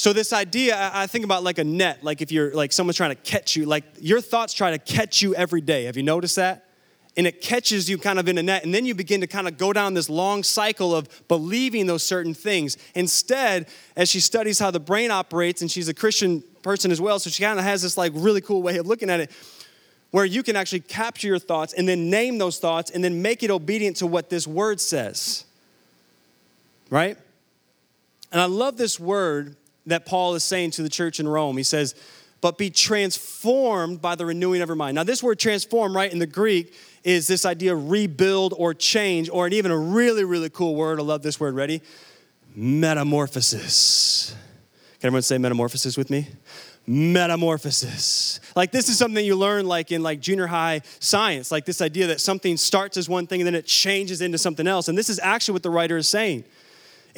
So, 0.00 0.14
this 0.14 0.32
idea, 0.32 0.90
I 0.94 1.06
think 1.06 1.26
about 1.26 1.42
like 1.42 1.58
a 1.58 1.64
net, 1.64 2.02
like 2.02 2.22
if 2.22 2.32
you're 2.32 2.54
like 2.54 2.72
someone's 2.72 2.96
trying 2.96 3.10
to 3.10 3.20
catch 3.20 3.54
you, 3.54 3.66
like 3.66 3.84
your 4.00 4.22
thoughts 4.22 4.54
try 4.54 4.70
to 4.70 4.78
catch 4.78 5.20
you 5.20 5.34
every 5.34 5.60
day. 5.60 5.84
Have 5.84 5.98
you 5.98 6.02
noticed 6.02 6.36
that? 6.36 6.64
And 7.18 7.26
it 7.26 7.42
catches 7.42 7.90
you 7.90 7.98
kind 7.98 8.18
of 8.18 8.26
in 8.26 8.38
a 8.38 8.42
net, 8.42 8.64
and 8.64 8.74
then 8.74 8.86
you 8.86 8.94
begin 8.94 9.20
to 9.20 9.26
kind 9.26 9.46
of 9.46 9.58
go 9.58 9.74
down 9.74 9.92
this 9.92 10.08
long 10.08 10.42
cycle 10.42 10.96
of 10.96 11.06
believing 11.28 11.86
those 11.86 12.02
certain 12.02 12.32
things. 12.32 12.78
Instead, 12.94 13.68
as 13.94 14.08
she 14.08 14.20
studies 14.20 14.58
how 14.58 14.70
the 14.70 14.80
brain 14.80 15.10
operates, 15.10 15.60
and 15.60 15.70
she's 15.70 15.90
a 15.90 15.92
Christian 15.92 16.42
person 16.62 16.90
as 16.90 16.98
well, 16.98 17.18
so 17.18 17.28
she 17.28 17.42
kind 17.42 17.58
of 17.58 17.66
has 17.66 17.82
this 17.82 17.98
like 17.98 18.12
really 18.14 18.40
cool 18.40 18.62
way 18.62 18.78
of 18.78 18.86
looking 18.86 19.10
at 19.10 19.20
it 19.20 19.30
where 20.12 20.24
you 20.24 20.42
can 20.42 20.56
actually 20.56 20.80
capture 20.80 21.26
your 21.26 21.38
thoughts 21.38 21.74
and 21.74 21.86
then 21.86 22.08
name 22.08 22.38
those 22.38 22.58
thoughts 22.58 22.90
and 22.90 23.04
then 23.04 23.20
make 23.20 23.42
it 23.42 23.50
obedient 23.50 23.98
to 23.98 24.06
what 24.06 24.30
this 24.30 24.46
word 24.46 24.80
says. 24.80 25.44
Right? 26.88 27.18
And 28.32 28.40
I 28.40 28.46
love 28.46 28.78
this 28.78 28.98
word 28.98 29.56
that 29.90 30.06
Paul 30.06 30.34
is 30.34 30.44
saying 30.44 30.72
to 30.72 30.82
the 30.82 30.88
church 30.88 31.20
in 31.20 31.28
Rome. 31.28 31.56
He 31.56 31.62
says, 31.62 31.94
but 32.40 32.56
be 32.56 32.70
transformed 32.70 34.00
by 34.00 34.14
the 34.14 34.24
renewing 34.24 34.62
of 34.62 34.68
your 34.68 34.76
mind. 34.76 34.94
Now, 34.94 35.04
this 35.04 35.22
word 35.22 35.38
transform, 35.38 35.94
right, 35.94 36.10
in 36.10 36.18
the 36.18 36.26
Greek 36.26 36.74
is 37.04 37.26
this 37.26 37.44
idea 37.44 37.74
of 37.74 37.90
rebuild 37.90 38.54
or 38.56 38.72
change, 38.72 39.28
or 39.28 39.46
an 39.46 39.52
even 39.52 39.70
a 39.70 39.78
really, 39.78 40.24
really 40.24 40.48
cool 40.50 40.74
word. 40.74 40.98
I 40.98 41.02
love 41.02 41.22
this 41.22 41.38
word. 41.38 41.54
Ready? 41.54 41.82
Metamorphosis. 42.54 44.34
Can 45.00 45.08
everyone 45.08 45.22
say 45.22 45.38
metamorphosis 45.38 45.96
with 45.96 46.10
me? 46.10 46.28
metamorphosis. 46.86 48.40
Like 48.56 48.72
this 48.72 48.88
is 48.88 48.98
something 48.98 49.24
you 49.24 49.36
learn 49.36 49.66
like 49.66 49.92
in 49.92 50.02
like 50.02 50.18
junior 50.18 50.48
high 50.48 50.80
science, 50.98 51.52
like 51.52 51.64
this 51.64 51.80
idea 51.80 52.08
that 52.08 52.20
something 52.20 52.56
starts 52.56 52.96
as 52.96 53.08
one 53.08 53.28
thing 53.28 53.40
and 53.40 53.46
then 53.46 53.54
it 53.54 53.66
changes 53.66 54.20
into 54.20 54.38
something 54.38 54.66
else. 54.66 54.88
And 54.88 54.98
this 54.98 55.08
is 55.08 55.20
actually 55.20 55.52
what 55.52 55.62
the 55.62 55.70
writer 55.70 55.96
is 55.96 56.08
saying. 56.08 56.44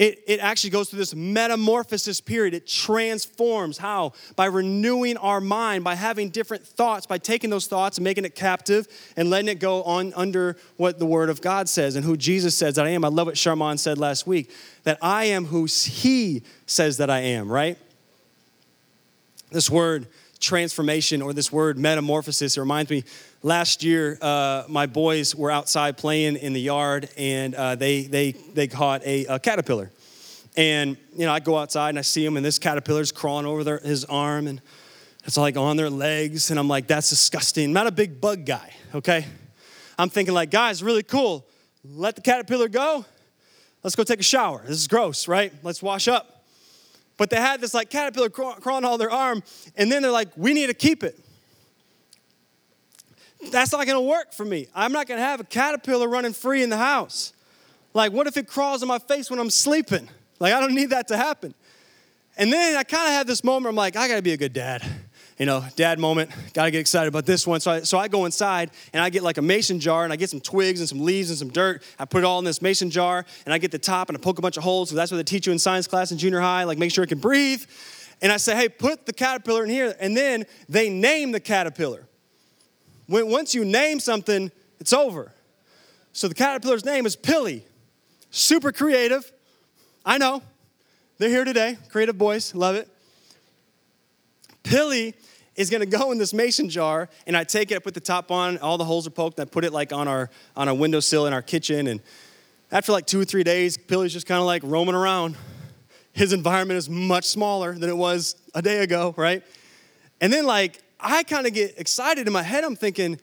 It, 0.02 0.24
it 0.26 0.40
actually 0.40 0.70
goes 0.70 0.90
through 0.90 0.98
this 0.98 1.14
metamorphosis 1.14 2.20
period. 2.20 2.54
It 2.54 2.66
transforms. 2.66 3.78
How? 3.78 4.14
By 4.34 4.46
renewing 4.46 5.16
our 5.16 5.40
mind, 5.40 5.84
by 5.84 5.94
having 5.94 6.30
different 6.30 6.66
thoughts, 6.66 7.06
by 7.06 7.18
taking 7.18 7.50
those 7.50 7.68
thoughts 7.68 7.98
and 7.98 8.04
making 8.04 8.24
it 8.24 8.34
captive 8.34 8.88
and 9.16 9.30
letting 9.30 9.46
it 9.46 9.60
go 9.60 9.84
on 9.84 10.12
under 10.14 10.56
what 10.76 10.98
the 10.98 11.06
Word 11.06 11.30
of 11.30 11.40
God 11.40 11.68
says 11.68 11.94
and 11.94 12.04
who 12.04 12.16
Jesus 12.16 12.56
says 12.56 12.74
that 12.74 12.84
I 12.84 12.88
am. 12.88 13.04
I 13.04 13.08
love 13.08 13.28
what 13.28 13.36
Charmant 13.36 13.78
said 13.78 13.96
last 13.96 14.26
week 14.26 14.50
that 14.82 14.98
I 15.00 15.26
am 15.26 15.44
who 15.44 15.66
He 15.66 16.42
says 16.66 16.96
that 16.96 17.08
I 17.08 17.20
am, 17.20 17.48
right? 17.48 17.78
This 19.52 19.70
word 19.70 20.08
transformation 20.40 21.22
or 21.22 21.32
this 21.32 21.52
word 21.52 21.78
metamorphosis 21.78 22.56
it 22.56 22.60
reminds 22.60 22.90
me 22.90 23.04
last 23.42 23.82
year 23.82 24.18
uh, 24.20 24.64
my 24.68 24.86
boys 24.86 25.34
were 25.34 25.50
outside 25.50 25.96
playing 25.96 26.36
in 26.36 26.52
the 26.52 26.60
yard 26.60 27.08
and 27.16 27.54
uh, 27.54 27.74
they, 27.74 28.02
they, 28.02 28.32
they 28.32 28.66
caught 28.66 29.04
a, 29.04 29.26
a, 29.26 29.38
caterpillar. 29.38 29.90
And 30.56 30.96
you 31.16 31.26
know 31.26 31.32
i 31.32 31.40
go 31.40 31.56
outside 31.56 31.90
and 31.90 31.98
i 31.98 32.02
see 32.02 32.24
him 32.24 32.36
and 32.36 32.44
this 32.44 32.58
caterpillar's 32.58 33.10
crawling 33.10 33.46
over 33.46 33.64
their, 33.64 33.78
his 33.78 34.04
arm 34.04 34.46
and 34.46 34.60
it's 35.24 35.36
like 35.36 35.56
on 35.56 35.76
their 35.76 35.88
legs 35.88 36.50
and 36.50 36.60
i'm 36.60 36.68
like 36.68 36.86
that's 36.86 37.08
disgusting. 37.08 37.66
I'm 37.66 37.72
not 37.72 37.86
a 37.86 37.92
big 37.92 38.20
bug 38.20 38.44
guy 38.44 38.72
okay? 38.94 39.26
I'm 39.98 40.08
thinking 40.08 40.34
like 40.34 40.50
guys 40.50 40.82
really 40.82 41.02
cool. 41.02 41.46
Let 41.84 42.16
the 42.16 42.22
caterpillar 42.22 42.68
go. 42.68 43.04
Let's 43.82 43.96
go 43.96 44.04
take 44.04 44.20
a 44.20 44.24
shower. 44.24 44.62
This 44.66 44.78
is 44.78 44.88
gross 44.88 45.28
right? 45.28 45.52
Let's 45.62 45.82
wash 45.82 46.08
up. 46.08 46.44
But 47.16 47.30
they 47.30 47.36
had 47.36 47.60
this 47.60 47.74
like 47.74 47.90
caterpillar 47.90 48.30
crawling 48.30 48.84
on 48.84 48.98
their 48.98 49.10
arm, 49.10 49.42
and 49.76 49.92
then 49.92 50.02
they're 50.02 50.10
like, 50.10 50.28
we 50.36 50.54
need 50.54 50.68
to 50.68 50.74
keep 50.74 51.04
it. 51.04 51.18
That's 53.50 53.72
not 53.72 53.86
gonna 53.86 54.00
work 54.00 54.32
for 54.32 54.44
me. 54.44 54.68
I'm 54.74 54.92
not 54.92 55.06
gonna 55.06 55.20
have 55.20 55.40
a 55.40 55.44
caterpillar 55.44 56.08
running 56.08 56.32
free 56.32 56.62
in 56.62 56.70
the 56.70 56.76
house. 56.76 57.32
Like, 57.94 58.12
what 58.12 58.26
if 58.26 58.36
it 58.36 58.46
crawls 58.46 58.82
on 58.82 58.88
my 58.88 58.98
face 58.98 59.30
when 59.30 59.38
I'm 59.38 59.50
sleeping? 59.50 60.08
Like, 60.38 60.54
I 60.54 60.60
don't 60.60 60.74
need 60.74 60.90
that 60.90 61.08
to 61.08 61.16
happen. 61.16 61.54
And 62.38 62.52
then 62.52 62.76
I 62.76 62.82
kind 62.82 63.06
of 63.06 63.12
had 63.12 63.26
this 63.26 63.44
moment, 63.44 63.70
I'm 63.70 63.76
like, 63.76 63.96
I 63.96 64.08
gotta 64.08 64.22
be 64.22 64.32
a 64.32 64.36
good 64.36 64.52
dad 64.52 64.82
you 65.42 65.46
know, 65.46 65.64
dad 65.74 65.98
moment, 65.98 66.30
got 66.52 66.66
to 66.66 66.70
get 66.70 66.78
excited 66.78 67.08
about 67.08 67.26
this 67.26 67.46
one. 67.46 67.58
So 67.58 67.72
I, 67.72 67.80
so 67.80 67.98
I 67.98 68.06
go 68.06 68.26
inside 68.26 68.70
and 68.92 69.02
I 69.02 69.10
get 69.10 69.24
like 69.24 69.38
a 69.38 69.42
mason 69.42 69.80
jar 69.80 70.04
and 70.04 70.12
I 70.12 70.16
get 70.16 70.30
some 70.30 70.40
twigs 70.40 70.78
and 70.78 70.88
some 70.88 71.00
leaves 71.00 71.30
and 71.30 71.38
some 71.38 71.48
dirt. 71.48 71.82
I 71.98 72.04
put 72.04 72.18
it 72.18 72.24
all 72.24 72.38
in 72.38 72.44
this 72.44 72.62
mason 72.62 72.90
jar 72.90 73.24
and 73.44 73.52
I 73.52 73.58
get 73.58 73.72
the 73.72 73.78
top 73.78 74.08
and 74.08 74.16
I 74.16 74.20
poke 74.20 74.38
a 74.38 74.42
bunch 74.42 74.56
of 74.56 74.62
holes 74.62 74.90
So 74.90 74.94
that's 74.94 75.10
what 75.10 75.16
they 75.16 75.24
teach 75.24 75.46
you 75.46 75.52
in 75.52 75.58
science 75.58 75.88
class 75.88 76.12
in 76.12 76.18
junior 76.18 76.40
high, 76.40 76.64
like 76.64 76.78
make 76.78 76.92
sure 76.92 77.02
it 77.02 77.08
can 77.08 77.18
breathe. 77.18 77.64
And 78.20 78.30
I 78.30 78.36
say, 78.36 78.54
hey, 78.54 78.68
put 78.68 79.04
the 79.04 79.12
caterpillar 79.12 79.64
in 79.64 79.70
here. 79.70 79.96
And 79.98 80.16
then 80.16 80.46
they 80.68 80.88
name 80.88 81.32
the 81.32 81.40
caterpillar. 81.40 82.06
When, 83.12 83.28
once 83.28 83.54
you 83.54 83.66
name 83.66 84.00
something, 84.00 84.50
it's 84.80 84.94
over. 84.94 85.32
So 86.14 86.28
the 86.28 86.34
caterpillar's 86.34 86.86
name 86.86 87.04
is 87.04 87.14
Pilly. 87.14 87.62
Super 88.30 88.72
creative. 88.72 89.30
I 90.02 90.16
know. 90.16 90.42
They're 91.18 91.28
here 91.28 91.44
today. 91.44 91.76
Creative 91.90 92.16
boys. 92.16 92.54
Love 92.54 92.74
it. 92.74 92.88
Pilly 94.62 95.14
is 95.56 95.68
going 95.68 95.82
to 95.82 95.86
go 95.86 96.10
in 96.10 96.16
this 96.16 96.32
mason 96.32 96.70
jar 96.70 97.10
and 97.26 97.36
i 97.36 97.44
take 97.44 97.70
it 97.70 97.76
i 97.76 97.78
put 97.78 97.92
the 97.92 98.00
top 98.00 98.30
on 98.30 98.56
all 98.58 98.78
the 98.78 98.84
holes 98.86 99.06
are 99.06 99.10
poked 99.10 99.38
i 99.38 99.44
put 99.44 99.66
it 99.66 99.72
like 99.74 99.92
on 99.92 100.08
our 100.08 100.30
on 100.56 100.66
a 100.68 100.74
windowsill 100.74 101.26
in 101.26 101.34
our 101.34 101.42
kitchen 101.42 101.88
and 101.88 102.00
after 102.70 102.90
like 102.90 103.04
two 103.04 103.20
or 103.20 103.24
three 103.26 103.44
days 103.44 103.76
pilly's 103.76 104.14
just 104.14 104.26
kind 104.26 104.40
of 104.40 104.46
like 104.46 104.62
roaming 104.64 104.94
around 104.94 105.36
his 106.14 106.32
environment 106.32 106.78
is 106.78 106.88
much 106.88 107.26
smaller 107.26 107.74
than 107.74 107.90
it 107.90 107.96
was 107.96 108.34
a 108.54 108.62
day 108.62 108.78
ago 108.78 109.12
right 109.18 109.42
and 110.22 110.32
then 110.32 110.46
like 110.46 110.82
i 111.02 111.22
kind 111.22 111.46
of 111.46 111.52
get 111.52 111.78
excited 111.78 112.26
in 112.26 112.32
my 112.32 112.42
head 112.42 112.64
i'm 112.64 112.76
thinking 112.76 113.18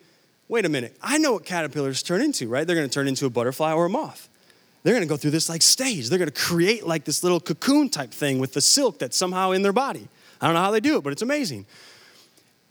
wait 0.50 0.66
a 0.66 0.70
minute, 0.70 0.98
I 1.02 1.20
know 1.20 1.34
what 1.34 1.46
caterpillars 1.46 2.04
turn 2.04 2.22
into, 2.22 2.50
right? 2.50 2.66
They're 2.68 2.76
gonna 2.76 2.90
turn 2.90 3.08
into 3.08 3.26
a 3.28 3.30
butterfly 3.30 3.72
or 3.72 3.86
a 3.86 3.90
moth. 3.90 4.28
They're 4.84 4.96
gonna 4.96 5.06
go 5.06 5.16
through 5.16 5.32
this 5.32 5.48
like 5.48 5.62
stage. 5.62 6.10
They're 6.10 6.20
gonna 6.20 6.32
create 6.32 6.86
like 6.86 7.06
this 7.06 7.24
little 7.24 7.40
cocoon 7.40 7.88
type 7.90 8.12
thing 8.12 8.40
with 8.40 8.54
the 8.54 8.62
silk 8.62 9.00
that's 9.00 9.16
somehow 9.16 9.52
in 9.52 9.62
their 9.62 9.72
body. 9.72 10.08
I 10.42 10.48
don't 10.48 10.56
know 10.56 10.62
how 10.62 10.72
they 10.72 10.80
do 10.80 10.98
it, 10.98 11.04
but 11.04 11.14
it's 11.14 11.22
amazing. 11.22 11.66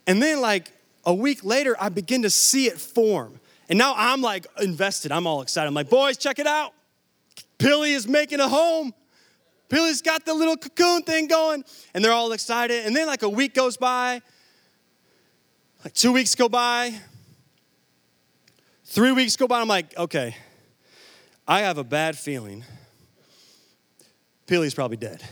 And 0.05 0.21
then, 0.21 0.41
like 0.41 0.71
a 1.05 1.13
week 1.13 1.43
later, 1.43 1.75
I 1.79 1.89
begin 1.89 2.23
to 2.23 2.29
see 2.29 2.65
it 2.65 2.77
form. 2.77 3.39
And 3.69 3.79
now 3.79 3.93
I'm 3.95 4.21
like 4.21 4.45
invested. 4.61 5.11
I'm 5.11 5.25
all 5.25 5.41
excited. 5.41 5.67
I'm 5.67 5.73
like, 5.73 5.89
boys, 5.89 6.17
check 6.17 6.39
it 6.39 6.47
out. 6.47 6.73
Pilly 7.59 7.93
is 7.93 8.07
making 8.07 8.39
a 8.39 8.49
home. 8.49 8.93
Pilly's 9.69 10.01
got 10.01 10.25
the 10.25 10.33
little 10.33 10.57
cocoon 10.57 11.03
thing 11.03 11.27
going. 11.27 11.63
And 11.93 12.03
they're 12.03 12.11
all 12.11 12.31
excited. 12.31 12.87
And 12.87 12.95
then, 12.95 13.05
like, 13.05 13.21
a 13.21 13.29
week 13.29 13.53
goes 13.53 13.77
by, 13.77 14.23
like, 15.83 15.93
two 15.93 16.11
weeks 16.11 16.35
go 16.35 16.49
by, 16.49 16.93
three 18.85 19.11
weeks 19.11 19.35
go 19.35 19.47
by. 19.47 19.61
I'm 19.61 19.67
like, 19.67 19.97
okay, 19.97 20.35
I 21.47 21.61
have 21.61 21.77
a 21.77 21.83
bad 21.83 22.17
feeling. 22.17 22.63
Pilly's 24.45 24.73
probably 24.73 24.97
dead. 24.97 25.23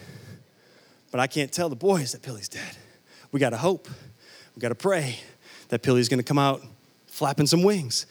But 1.12 1.20
I 1.20 1.28
can't 1.28 1.52
tell 1.52 1.70
the 1.70 1.76
boys 1.76 2.12
that 2.12 2.22
Pilly's 2.22 2.50
dead. 2.50 2.78
We 3.32 3.40
got 3.40 3.52
to 3.52 3.58
hope. 3.58 3.88
We 4.56 4.60
got 4.60 4.70
to 4.70 4.76
pray 4.76 5.20
that 5.70 5.82
Pilly's 5.82 6.10
going 6.10 6.20
to 6.20 6.24
come 6.24 6.40
out 6.40 6.62
flapping 7.08 7.48
some 7.48 7.64
wings. 7.64 8.06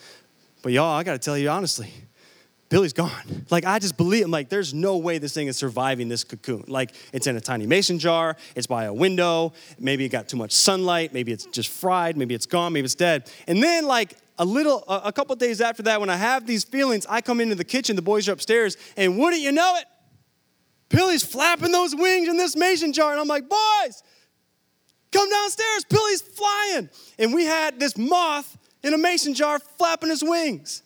But 0.62 0.72
y'all, 0.72 0.96
I 0.96 1.02
got 1.04 1.12
to 1.12 1.18
tell 1.18 1.38
you 1.38 1.48
honestly, 1.48 1.92
Pilly's 2.68 2.92
gone. 2.92 3.44
Like, 3.48 3.64
I 3.64 3.78
just 3.78 3.96
believe, 3.96 4.24
I'm 4.24 4.30
like, 4.30 4.48
there's 4.48 4.74
no 4.74 4.96
way 4.96 5.18
this 5.18 5.32
thing 5.32 5.46
is 5.46 5.56
surviving 5.56 6.08
this 6.08 6.24
cocoon. 6.24 6.64
Like, 6.66 6.94
it's 7.12 7.28
in 7.28 7.36
a 7.36 7.40
tiny 7.40 7.66
mason 7.66 7.98
jar, 7.98 8.36
it's 8.56 8.66
by 8.66 8.84
a 8.84 8.92
window, 8.92 9.52
maybe 9.78 10.04
it 10.04 10.08
got 10.08 10.28
too 10.28 10.36
much 10.36 10.52
sunlight, 10.52 11.14
maybe 11.14 11.30
it's 11.30 11.46
just 11.46 11.68
fried, 11.68 12.16
maybe 12.16 12.34
it's 12.34 12.46
gone, 12.46 12.72
maybe 12.72 12.84
it's 12.84 12.96
dead. 12.96 13.30
And 13.46 13.62
then, 13.62 13.86
like, 13.86 14.16
a 14.38 14.44
little, 14.44 14.84
a 14.88 15.12
couple 15.12 15.34
days 15.36 15.60
after 15.60 15.82
that, 15.84 16.00
when 16.00 16.10
I 16.10 16.16
have 16.16 16.46
these 16.46 16.64
feelings, 16.64 17.06
I 17.08 17.20
come 17.20 17.40
into 17.40 17.54
the 17.54 17.64
kitchen, 17.64 17.94
the 17.94 18.02
boys 18.02 18.28
are 18.28 18.32
upstairs, 18.32 18.76
and 18.96 19.16
wouldn't 19.16 19.42
you 19.42 19.52
know 19.52 19.76
it? 19.76 19.86
Billy's 20.88 21.24
flapping 21.24 21.72
those 21.72 21.94
wings 21.94 22.28
in 22.28 22.36
this 22.36 22.56
mason 22.56 22.92
jar. 22.92 23.12
And 23.12 23.20
I'm 23.20 23.26
like, 23.26 23.48
boys, 23.48 24.02
come 25.10 25.28
downstairs. 25.28 25.84
Billy's 25.88 26.22
flying. 26.22 26.88
And 27.18 27.34
we 27.34 27.44
had 27.44 27.80
this 27.80 27.96
moth 27.96 28.56
in 28.82 28.94
a 28.94 28.98
mason 28.98 29.34
jar 29.34 29.58
flapping 29.58 30.10
his 30.10 30.22
wings. 30.22 30.82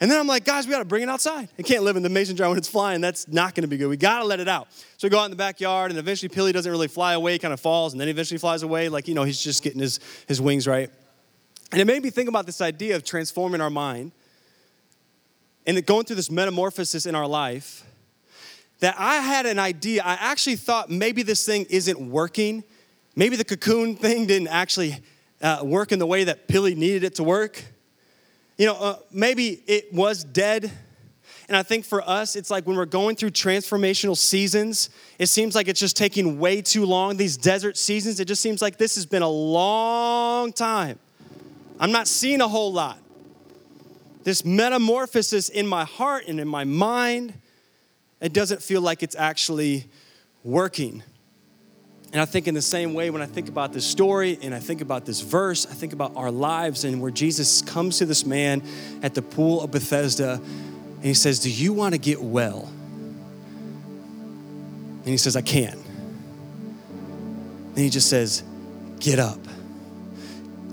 And 0.00 0.08
then 0.10 0.20
I'm 0.20 0.28
like, 0.28 0.44
guys, 0.44 0.66
we 0.66 0.70
got 0.70 0.78
to 0.78 0.84
bring 0.84 1.02
it 1.02 1.08
outside. 1.08 1.48
It 1.56 1.64
can't 1.64 1.82
live 1.82 1.96
in 1.96 2.04
the 2.04 2.08
mason 2.08 2.36
jar 2.36 2.48
when 2.48 2.58
it's 2.58 2.68
flying. 2.68 3.00
That's 3.00 3.26
not 3.26 3.56
going 3.56 3.62
to 3.62 3.68
be 3.68 3.76
good. 3.76 3.88
We 3.88 3.96
got 3.96 4.20
to 4.20 4.24
let 4.24 4.38
it 4.38 4.46
out. 4.46 4.68
So 4.96 5.06
we 5.06 5.10
go 5.10 5.18
out 5.18 5.24
in 5.24 5.30
the 5.32 5.36
backyard, 5.36 5.90
and 5.90 5.98
eventually 5.98 6.28
Pilly 6.28 6.52
doesn't 6.52 6.70
really 6.70 6.86
fly 6.86 7.14
away, 7.14 7.36
kind 7.38 7.52
of 7.52 7.58
falls, 7.58 7.94
and 7.94 8.00
then 8.00 8.08
eventually 8.08 8.38
flies 8.38 8.62
away. 8.62 8.88
Like, 8.88 9.08
you 9.08 9.14
know, 9.14 9.24
he's 9.24 9.42
just 9.42 9.64
getting 9.64 9.80
his, 9.80 9.98
his 10.28 10.40
wings 10.40 10.68
right. 10.68 10.88
And 11.72 11.80
it 11.80 11.84
made 11.84 12.02
me 12.02 12.10
think 12.10 12.28
about 12.28 12.46
this 12.46 12.60
idea 12.60 12.94
of 12.94 13.04
transforming 13.04 13.60
our 13.60 13.70
mind 13.70 14.12
and 15.66 15.84
going 15.84 16.04
through 16.04 16.16
this 16.16 16.30
metamorphosis 16.30 17.04
in 17.04 17.14
our 17.14 17.26
life 17.26 17.84
that 18.80 18.94
I 18.98 19.16
had 19.16 19.46
an 19.46 19.58
idea. 19.58 20.02
I 20.04 20.14
actually 20.14 20.56
thought 20.56 20.88
maybe 20.90 21.22
this 21.22 21.44
thing 21.44 21.66
isn't 21.68 21.98
working. 21.98 22.62
Maybe 23.16 23.36
the 23.36 23.44
cocoon 23.44 23.96
thing 23.96 24.26
didn't 24.26 24.48
actually 24.48 24.96
uh, 25.42 25.60
work 25.64 25.92
in 25.92 25.98
the 25.98 26.06
way 26.06 26.24
that 26.24 26.48
Pilly 26.48 26.74
needed 26.74 27.04
it 27.04 27.16
to 27.16 27.24
work. 27.24 27.64
You 28.58 28.66
know, 28.66 28.74
uh, 28.74 28.96
maybe 29.12 29.62
it 29.66 29.92
was 29.94 30.24
dead. 30.24 30.70
And 31.46 31.56
I 31.56 31.62
think 31.62 31.86
for 31.86 32.06
us, 32.06 32.36
it's 32.36 32.50
like 32.50 32.66
when 32.66 32.76
we're 32.76 32.84
going 32.84 33.16
through 33.16 33.30
transformational 33.30 34.16
seasons, 34.16 34.90
it 35.18 35.28
seems 35.28 35.54
like 35.54 35.68
it's 35.68 35.80
just 35.80 35.96
taking 35.96 36.38
way 36.38 36.60
too 36.60 36.84
long. 36.84 37.16
These 37.16 37.38
desert 37.38 37.78
seasons, 37.78 38.20
it 38.20 38.26
just 38.26 38.42
seems 38.42 38.60
like 38.60 38.76
this 38.76 38.96
has 38.96 39.06
been 39.06 39.22
a 39.22 39.28
long 39.28 40.52
time. 40.52 40.98
I'm 41.80 41.92
not 41.92 42.06
seeing 42.08 42.40
a 42.42 42.48
whole 42.48 42.72
lot. 42.72 42.98
This 44.24 44.44
metamorphosis 44.44 45.48
in 45.48 45.66
my 45.66 45.84
heart 45.84 46.24
and 46.26 46.38
in 46.38 46.48
my 46.48 46.64
mind, 46.64 47.32
it 48.20 48.32
doesn't 48.34 48.60
feel 48.60 48.82
like 48.82 49.02
it's 49.02 49.16
actually 49.16 49.86
working. 50.42 51.02
And 52.12 52.22
I 52.22 52.24
think 52.24 52.48
in 52.48 52.54
the 52.54 52.62
same 52.62 52.94
way, 52.94 53.10
when 53.10 53.20
I 53.20 53.26
think 53.26 53.48
about 53.48 53.74
this 53.74 53.84
story 53.84 54.38
and 54.40 54.54
I 54.54 54.60
think 54.60 54.80
about 54.80 55.04
this 55.04 55.20
verse, 55.20 55.66
I 55.66 55.74
think 55.74 55.92
about 55.92 56.16
our 56.16 56.30
lives 56.30 56.84
and 56.84 57.02
where 57.02 57.10
Jesus 57.10 57.60
comes 57.60 57.98
to 57.98 58.06
this 58.06 58.24
man 58.24 58.62
at 59.02 59.14
the 59.14 59.20
pool 59.20 59.60
of 59.60 59.70
Bethesda 59.70 60.40
and 60.98 61.04
he 61.04 61.12
says, 61.14 61.40
Do 61.40 61.50
you 61.50 61.74
want 61.74 61.94
to 61.94 61.98
get 61.98 62.20
well? 62.20 62.72
And 65.00 65.06
he 65.06 65.18
says, 65.18 65.36
I 65.36 65.42
can. 65.42 65.78
And 67.68 67.78
he 67.78 67.90
just 67.90 68.08
says, 68.08 68.42
Get 69.00 69.18
up, 69.18 69.38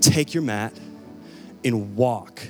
take 0.00 0.32
your 0.32 0.42
mat, 0.42 0.72
and 1.64 1.96
walk. 1.96 2.42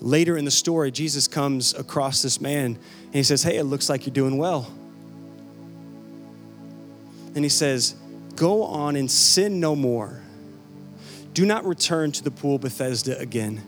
Later 0.00 0.36
in 0.36 0.44
the 0.44 0.50
story, 0.50 0.90
Jesus 0.90 1.28
comes 1.28 1.72
across 1.72 2.20
this 2.20 2.40
man 2.40 2.76
and 3.06 3.14
he 3.14 3.22
says, 3.22 3.44
Hey, 3.44 3.58
it 3.58 3.64
looks 3.64 3.88
like 3.88 4.06
you're 4.06 4.14
doing 4.14 4.38
well. 4.38 4.70
And 7.36 7.44
he 7.44 7.48
says, 7.48 7.94
Go 8.38 8.62
on 8.62 8.94
and 8.94 9.10
sin 9.10 9.58
no 9.58 9.74
more. 9.74 10.22
Do 11.34 11.44
not 11.44 11.64
return 11.64 12.12
to 12.12 12.22
the 12.22 12.30
pool 12.30 12.56
Bethesda 12.60 13.18
again. 13.18 13.64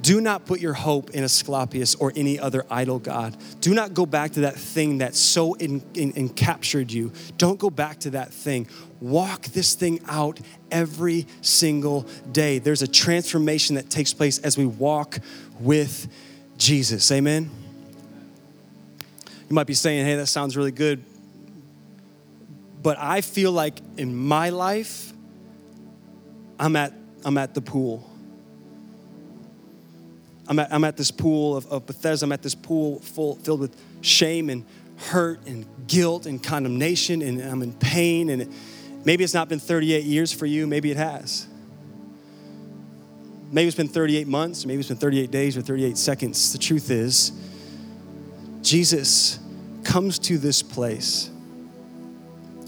Do 0.00 0.22
not 0.22 0.46
put 0.46 0.58
your 0.60 0.72
hope 0.72 1.10
in 1.10 1.22
Asclepius 1.22 1.94
or 1.96 2.10
any 2.16 2.38
other 2.38 2.64
idol 2.70 2.98
god. 2.98 3.36
Do 3.60 3.74
not 3.74 3.92
go 3.92 4.06
back 4.06 4.32
to 4.32 4.40
that 4.40 4.54
thing 4.54 4.98
that 4.98 5.14
so 5.14 5.52
in, 5.52 5.82
in, 5.92 6.12
in 6.12 6.30
captured 6.30 6.90
you. 6.90 7.12
Don't 7.36 7.58
go 7.58 7.68
back 7.68 8.00
to 8.00 8.10
that 8.10 8.32
thing. 8.32 8.68
Walk 9.00 9.42
this 9.48 9.74
thing 9.74 10.00
out 10.08 10.40
every 10.70 11.26
single 11.42 12.06
day. 12.32 12.58
There's 12.58 12.80
a 12.80 12.88
transformation 12.88 13.76
that 13.76 13.90
takes 13.90 14.14
place 14.14 14.38
as 14.38 14.56
we 14.56 14.64
walk 14.64 15.18
with 15.58 16.08
Jesus. 16.56 17.12
Amen. 17.12 17.50
You 19.50 19.54
might 19.54 19.66
be 19.66 19.74
saying, 19.74 20.06
hey, 20.06 20.14
that 20.14 20.28
sounds 20.28 20.56
really 20.56 20.72
good. 20.72 21.04
But 22.82 22.98
I 22.98 23.20
feel 23.20 23.52
like 23.52 23.80
in 23.96 24.14
my 24.16 24.50
life, 24.50 25.12
I'm 26.58 26.76
at, 26.76 26.92
I'm 27.24 27.36
at 27.36 27.54
the 27.54 27.60
pool. 27.60 28.08
I'm 30.48 30.58
at, 30.58 30.72
I'm 30.72 30.84
at 30.84 30.96
this 30.96 31.10
pool 31.10 31.56
of, 31.56 31.66
of 31.66 31.86
Bethesda. 31.86 32.24
I'm 32.24 32.32
at 32.32 32.42
this 32.42 32.54
pool 32.54 33.00
full, 33.00 33.36
filled 33.36 33.60
with 33.60 33.76
shame 34.00 34.50
and 34.50 34.64
hurt 34.96 35.46
and 35.46 35.66
guilt 35.86 36.26
and 36.26 36.42
condemnation, 36.42 37.22
and 37.22 37.40
I'm 37.42 37.62
in 37.62 37.72
pain. 37.74 38.30
And 38.30 38.42
it, 38.42 38.48
maybe 39.04 39.24
it's 39.24 39.34
not 39.34 39.48
been 39.48 39.60
38 39.60 40.04
years 40.04 40.32
for 40.32 40.46
you, 40.46 40.66
maybe 40.66 40.90
it 40.90 40.96
has. 40.96 41.46
Maybe 43.52 43.66
it's 43.66 43.76
been 43.76 43.88
38 43.88 44.28
months, 44.28 44.64
maybe 44.64 44.78
it's 44.78 44.88
been 44.88 44.96
38 44.96 45.30
days 45.30 45.56
or 45.56 45.62
38 45.62 45.98
seconds. 45.98 46.52
The 46.52 46.58
truth 46.58 46.90
is, 46.90 47.32
Jesus 48.62 49.38
comes 49.82 50.18
to 50.20 50.38
this 50.38 50.62
place 50.62 51.30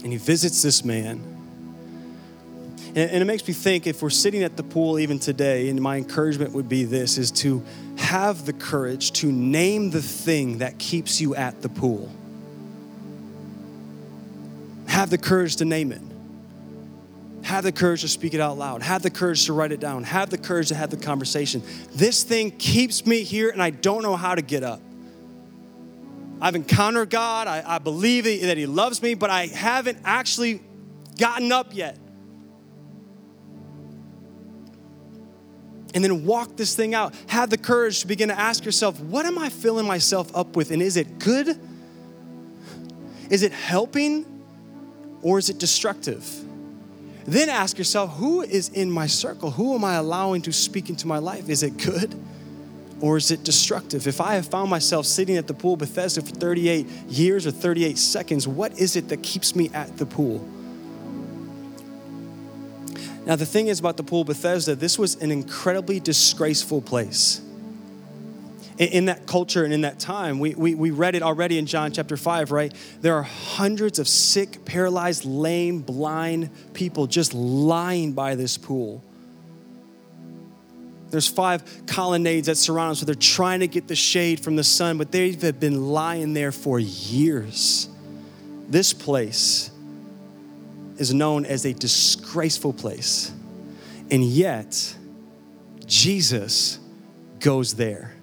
and 0.03 0.11
he 0.11 0.17
visits 0.17 0.61
this 0.61 0.83
man. 0.83 1.33
And, 2.89 3.09
and, 3.09 3.21
it 3.23 3.25
makes 3.25 3.47
me 3.47 3.53
think 3.53 3.87
if 3.87 4.03
we're 4.03 4.11
sitting 4.11 4.43
at 4.43 4.55
the 4.55 4.63
pool 4.63 4.99
even 4.99 5.17
today, 5.17 5.69
and 5.69 5.81
my 5.81 5.97
encouragement 5.97 6.51
would 6.51 6.69
be 6.69 6.83
this 6.83 7.17
is 7.17 7.31
to 7.31 7.63
have 7.97 8.45
the 8.45 8.53
courage 8.53 9.13
to 9.13 9.31
name 9.31 9.89
the 9.89 10.01
thing 10.01 10.59
that 10.59 10.77
keeps 10.77 11.19
you 11.19 11.35
at 11.35 11.61
the 11.61 11.69
pool. 11.69 12.11
Have 14.87 15.09
the 15.09 15.17
courage 15.17 15.55
to 15.55 15.65
name 15.65 15.91
it. 15.91 16.01
Have 17.43 17.63
the 17.63 17.71
courage 17.71 18.01
to 18.01 18.07
speak 18.07 18.33
it 18.33 18.39
out 18.39 18.57
loud. 18.57 18.83
Have 18.83 19.01
the 19.01 19.09
courage 19.09 19.45
to 19.47 19.53
write 19.53 19.71
it 19.71 19.79
down. 19.79 20.03
Have 20.03 20.29
the 20.29 20.37
courage 20.37 20.67
to 20.67 20.75
have 20.75 20.91
the 20.91 20.97
conversation. 20.97 21.63
This 21.95 22.23
thing 22.23 22.51
keeps 22.51 23.05
me 23.05 23.23
here, 23.23 23.49
and 23.49 23.61
I 23.61 23.71
don't 23.71 24.03
know 24.03 24.15
how 24.15 24.35
to 24.35 24.41
get 24.41 24.63
up. 24.63 24.81
I've 26.43 26.55
encountered 26.55 27.09
God. 27.09 27.47
I, 27.47 27.63
I 27.65 27.77
believe 27.77 28.25
that 28.25 28.57
He 28.57 28.65
loves 28.65 29.01
me, 29.01 29.13
but 29.13 29.29
I 29.29 29.47
haven't 29.47 29.99
actually 30.03 30.61
gotten 31.17 31.53
up 31.53 31.73
yet. 31.73 31.97
And 35.95 36.03
then 36.03 36.25
walk 36.25 36.57
this 36.57 36.75
thing 36.75 36.93
out. 36.93 37.15
Have 37.27 37.49
the 37.49 37.57
courage 37.57 38.01
to 38.01 38.07
begin 38.07 38.27
to 38.27 38.37
ask 38.37 38.65
yourself, 38.65 38.99
what 38.99 39.25
am 39.25 39.39
I 39.39 39.47
filling 39.47 39.87
myself 39.87 40.35
up 40.35 40.57
with? 40.57 40.71
And 40.71 40.81
is 40.81 40.97
it 40.97 41.17
good? 41.17 41.57
Is 43.29 43.41
it 43.41 43.53
helping? 43.53 44.25
Or 45.21 45.39
is 45.39 45.49
it 45.49 45.59
destructive? 45.59 46.29
Then 47.25 47.47
ask 47.47 47.77
yourself, 47.77 48.17
who 48.17 48.41
is 48.41 48.67
in 48.67 48.91
my 48.91 49.07
circle? 49.07 49.51
Who 49.51 49.75
am 49.75 49.85
I 49.85 49.93
allowing 49.93 50.41
to 50.41 50.51
speak 50.51 50.89
into 50.89 51.07
my 51.07 51.19
life? 51.19 51.47
Is 51.47 51.63
it 51.63 51.77
good? 51.77 52.13
Or 53.01 53.17
is 53.17 53.31
it 53.31 53.43
destructive? 53.43 54.07
If 54.07 54.21
I 54.21 54.35
have 54.35 54.47
found 54.47 54.69
myself 54.69 55.05
sitting 55.05 55.37
at 55.37 55.47
the 55.47 55.53
pool 55.53 55.75
Bethesda 55.75 56.21
for 56.21 56.33
38 56.33 56.87
years 57.09 57.45
or 57.45 57.51
38 57.51 57.97
seconds, 57.97 58.47
what 58.47 58.79
is 58.79 58.95
it 58.95 59.09
that 59.09 59.23
keeps 59.23 59.55
me 59.55 59.69
at 59.73 59.97
the 59.97 60.05
pool? 60.05 60.47
Now, 63.25 63.35
the 63.35 63.45
thing 63.45 63.67
is 63.67 63.79
about 63.79 63.97
the 63.97 64.03
pool 64.03 64.23
Bethesda, 64.23 64.75
this 64.75 64.99
was 64.99 65.15
an 65.15 65.31
incredibly 65.31 65.99
disgraceful 65.99 66.81
place. 66.81 67.41
In, 68.79 69.05
that 69.05 69.27
culture 69.27 69.63
and 69.63 69.73
in 69.73 69.81
that 69.81 69.99
time, 69.99 70.39
we, 70.39 70.55
we, 70.55 70.73
we 70.73 70.89
read 70.89 71.13
it 71.13 71.21
already 71.21 71.59
in 71.59 71.67
John 71.67 71.91
chapter 71.91 72.17
5, 72.17 72.51
right? 72.51 72.73
There 73.01 73.15
are 73.15 73.23
hundreds 73.23 73.99
of 73.99 74.07
sick, 74.07 74.65
paralyzed, 74.65 75.25
lame, 75.25 75.81
blind 75.81 76.49
people 76.73 77.05
just 77.05 77.35
lying 77.35 78.13
by 78.13 78.33
this 78.33 78.57
pool 78.57 79.03
There's 81.13 81.27
five 81.27 81.85
colonnades 81.85 82.47
that 82.47 82.55
surround 82.55 82.93
us, 82.93 82.99
so 83.01 83.05
they're 83.05 83.13
trying 83.13 83.59
to 83.59 83.67
get 83.67 83.87
the 83.87 83.95
shade 83.95 84.39
from 84.39 84.55
the 84.55 84.63
sun, 84.63 84.97
but 84.97 85.11
they've 85.11 85.59
been 85.59 85.89
lying 85.89 86.33
there 86.33 86.51
for 86.51 86.79
years. 86.79 87.87
This 88.67 88.93
place 88.93 89.69
is 90.97 91.13
known 91.13 91.45
as 91.45 91.65
a 91.65 91.73
disgraceful 91.73 92.73
place. 92.73 93.31
And 94.09 94.23
yet, 94.23 94.95
Jesus 95.85 96.79
goes 97.39 97.75
there. 97.75 98.15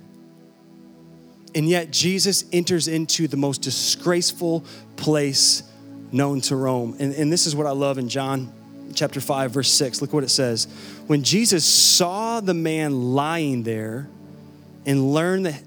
And 1.55 1.69
yet, 1.69 1.93
Jesus 1.93 2.45
enters 2.53 2.89
into 2.89 3.29
the 3.29 3.37
most 3.37 3.63
disgraceful 3.63 4.65
place 4.97 5.63
known 6.11 6.41
to 6.41 6.57
Rome. 6.57 6.97
And, 6.99 7.15
and 7.15 7.33
this 7.33 7.47
is 7.47 7.55
what 7.55 7.69
I 7.69 7.71
love 7.71 7.99
in 7.99 8.09
John 8.09 8.53
chapter 8.95 9.21
5, 9.21 9.53
verse 9.53 9.71
6. 9.71 10.03
Look 10.03 10.13
what 10.13 10.25
it 10.25 10.31
says. 10.31 10.67
When 11.11 11.25
Jesus 11.25 11.65
saw 11.65 12.39
the 12.39 12.55
man 12.55 13.15
lying 13.17 13.65
there 13.65 14.09
and 14.87 15.13
learned 15.13 15.47
that 15.47 15.61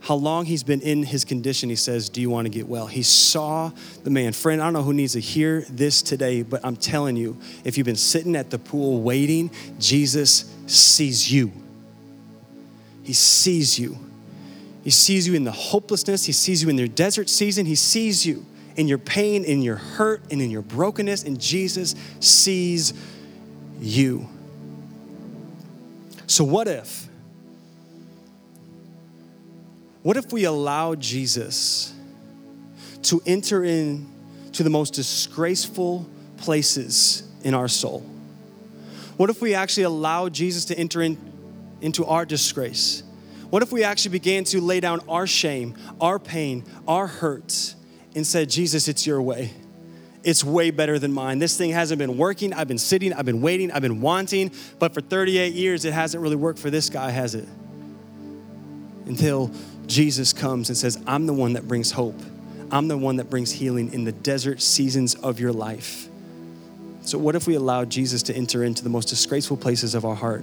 how 0.00 0.14
long 0.14 0.46
he's 0.46 0.62
been 0.62 0.80
in 0.80 1.02
his 1.02 1.26
condition, 1.26 1.68
he 1.68 1.76
says, 1.76 2.08
Do 2.08 2.22
you 2.22 2.30
want 2.30 2.46
to 2.46 2.48
get 2.48 2.66
well? 2.66 2.86
He 2.86 3.02
saw 3.02 3.70
the 4.02 4.08
man. 4.08 4.32
Friend, 4.32 4.62
I 4.62 4.64
don't 4.64 4.72
know 4.72 4.82
who 4.82 4.94
needs 4.94 5.12
to 5.12 5.20
hear 5.20 5.66
this 5.68 6.00
today, 6.00 6.40
but 6.40 6.64
I'm 6.64 6.74
telling 6.74 7.16
you, 7.16 7.36
if 7.64 7.76
you've 7.76 7.84
been 7.84 7.96
sitting 7.96 8.34
at 8.34 8.48
the 8.48 8.58
pool 8.58 9.02
waiting, 9.02 9.50
Jesus 9.78 10.50
sees 10.66 11.30
you. 11.30 11.52
He 13.02 13.12
sees 13.12 13.78
you. 13.78 13.98
He 14.84 14.90
sees 14.90 15.28
you 15.28 15.34
in 15.34 15.44
the 15.44 15.52
hopelessness. 15.52 16.24
He 16.24 16.32
sees 16.32 16.62
you 16.62 16.70
in 16.70 16.78
your 16.78 16.88
desert 16.88 17.28
season. 17.28 17.66
He 17.66 17.74
sees 17.74 18.24
you 18.24 18.46
in 18.76 18.88
your 18.88 18.96
pain, 18.96 19.44
in 19.44 19.60
your 19.60 19.76
hurt, 19.76 20.22
and 20.30 20.40
in 20.40 20.50
your 20.50 20.62
brokenness. 20.62 21.24
And 21.24 21.38
Jesus 21.38 21.94
sees 22.20 22.94
you. 23.84 24.28
So, 26.26 26.44
what 26.44 26.68
if? 26.68 27.08
What 30.02 30.16
if 30.16 30.32
we 30.32 30.44
allow 30.44 30.94
Jesus 30.94 31.94
to 33.04 33.22
enter 33.26 33.64
in 33.64 34.06
to 34.52 34.62
the 34.62 34.70
most 34.70 34.94
disgraceful 34.94 36.08
places 36.38 37.28
in 37.42 37.54
our 37.54 37.68
soul? 37.68 38.00
What 39.16 39.30
if 39.30 39.40
we 39.40 39.54
actually 39.54 39.84
allow 39.84 40.28
Jesus 40.28 40.64
to 40.66 40.78
enter 40.78 41.02
in, 41.02 41.18
into 41.80 42.04
our 42.04 42.24
disgrace? 42.24 43.02
What 43.50 43.62
if 43.62 43.70
we 43.70 43.84
actually 43.84 44.12
began 44.12 44.44
to 44.44 44.60
lay 44.60 44.80
down 44.80 45.00
our 45.08 45.26
shame, 45.26 45.74
our 46.00 46.18
pain, 46.18 46.64
our 46.88 47.06
hurts, 47.06 47.76
and 48.14 48.26
said, 48.26 48.50
Jesus, 48.50 48.88
it's 48.88 49.06
your 49.06 49.22
way. 49.22 49.52
It's 50.24 50.42
way 50.42 50.70
better 50.70 50.98
than 50.98 51.12
mine. 51.12 51.38
This 51.38 51.56
thing 51.56 51.70
hasn't 51.70 51.98
been 51.98 52.16
working. 52.16 52.52
I've 52.54 52.66
been 52.66 52.78
sitting, 52.78 53.12
I've 53.12 53.26
been 53.26 53.42
waiting, 53.42 53.70
I've 53.70 53.82
been 53.82 54.00
wanting, 54.00 54.50
but 54.78 54.94
for 54.94 55.02
38 55.02 55.52
years, 55.52 55.84
it 55.84 55.92
hasn't 55.92 56.22
really 56.22 56.36
worked 56.36 56.58
for 56.58 56.70
this 56.70 56.88
guy, 56.88 57.10
has 57.10 57.34
it? 57.34 57.46
Until 59.04 59.50
Jesus 59.86 60.32
comes 60.32 60.70
and 60.70 60.78
says, 60.78 60.98
I'm 61.06 61.26
the 61.26 61.34
one 61.34 61.52
that 61.52 61.68
brings 61.68 61.90
hope. 61.90 62.18
I'm 62.70 62.88
the 62.88 62.96
one 62.96 63.16
that 63.16 63.28
brings 63.28 63.52
healing 63.52 63.92
in 63.92 64.04
the 64.04 64.12
desert 64.12 64.62
seasons 64.62 65.14
of 65.14 65.38
your 65.38 65.52
life. 65.52 66.08
So, 67.02 67.18
what 67.18 67.36
if 67.36 67.46
we 67.46 67.54
allow 67.54 67.84
Jesus 67.84 68.22
to 68.24 68.34
enter 68.34 68.64
into 68.64 68.82
the 68.82 68.88
most 68.88 69.10
disgraceful 69.10 69.58
places 69.58 69.94
of 69.94 70.06
our 70.06 70.14
heart? 70.14 70.42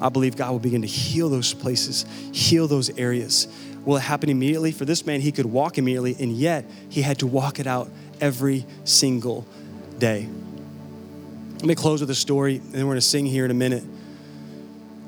I 0.00 0.08
believe 0.08 0.36
God 0.36 0.50
will 0.50 0.58
begin 0.58 0.82
to 0.82 0.88
heal 0.88 1.28
those 1.28 1.52
places, 1.52 2.06
heal 2.32 2.66
those 2.66 2.90
areas. 2.98 3.46
Will 3.84 3.98
it 3.98 4.02
happen 4.02 4.28
immediately? 4.28 4.72
For 4.72 4.84
this 4.84 5.06
man, 5.06 5.20
he 5.20 5.32
could 5.32 5.46
walk 5.46 5.78
immediately, 5.78 6.16
and 6.18 6.32
yet 6.32 6.64
he 6.88 7.02
had 7.02 7.18
to 7.20 7.26
walk 7.26 7.60
it 7.60 7.66
out 7.66 7.88
every 8.20 8.64
single 8.84 9.46
day. 9.98 10.28
Let 11.56 11.64
me 11.64 11.74
close 11.74 12.00
with 12.00 12.10
a 12.10 12.14
story, 12.14 12.56
and 12.56 12.72
then 12.72 12.86
we're 12.86 12.92
going 12.92 13.00
to 13.00 13.06
sing 13.06 13.26
here 13.26 13.44
in 13.44 13.50
a 13.50 13.54
minute. 13.54 13.84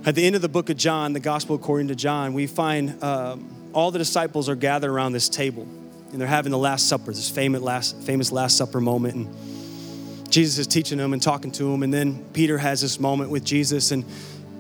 At 0.07 0.15
the 0.15 0.25
end 0.25 0.37
of 0.37 0.43
the 0.43 0.49
book 0.49 0.71
of 0.71 0.77
John, 0.77 1.13
the 1.13 1.21
gospel 1.21 1.57
according 1.57 1.89
to 1.89 1.95
John, 1.95 2.33
we 2.33 2.47
find 2.47 3.03
um, 3.03 3.71
all 3.75 3.91
the 3.91 3.99
disciples 3.99 4.49
are 4.49 4.57
gathered 4.57 4.91
around 4.91 5.13
this 5.13 5.29
table 5.29 5.69
and 6.11 6.21
they're 6.21 6.29
having 6.29 6.53
the 6.53 6.59
Last 6.59 6.89
Supper, 6.89 7.13
this 7.13 7.29
famous 7.29 7.61
Last, 7.61 7.97
famous 8.03 8.33
last 8.33 8.57
Supper 8.57 8.81
moment. 8.81 9.15
And 9.15 10.31
Jesus 10.31 10.59
is 10.59 10.67
teaching 10.67 10.99
them 10.99 11.13
and 11.13 11.21
talking 11.21 11.51
to 11.53 11.65
them. 11.65 11.83
And 11.83 11.93
then 11.93 12.25
Peter 12.33 12.57
has 12.57 12.81
this 12.81 12.99
moment 12.99 13.31
with 13.31 13.45
Jesus. 13.45 13.91
And 13.91 14.05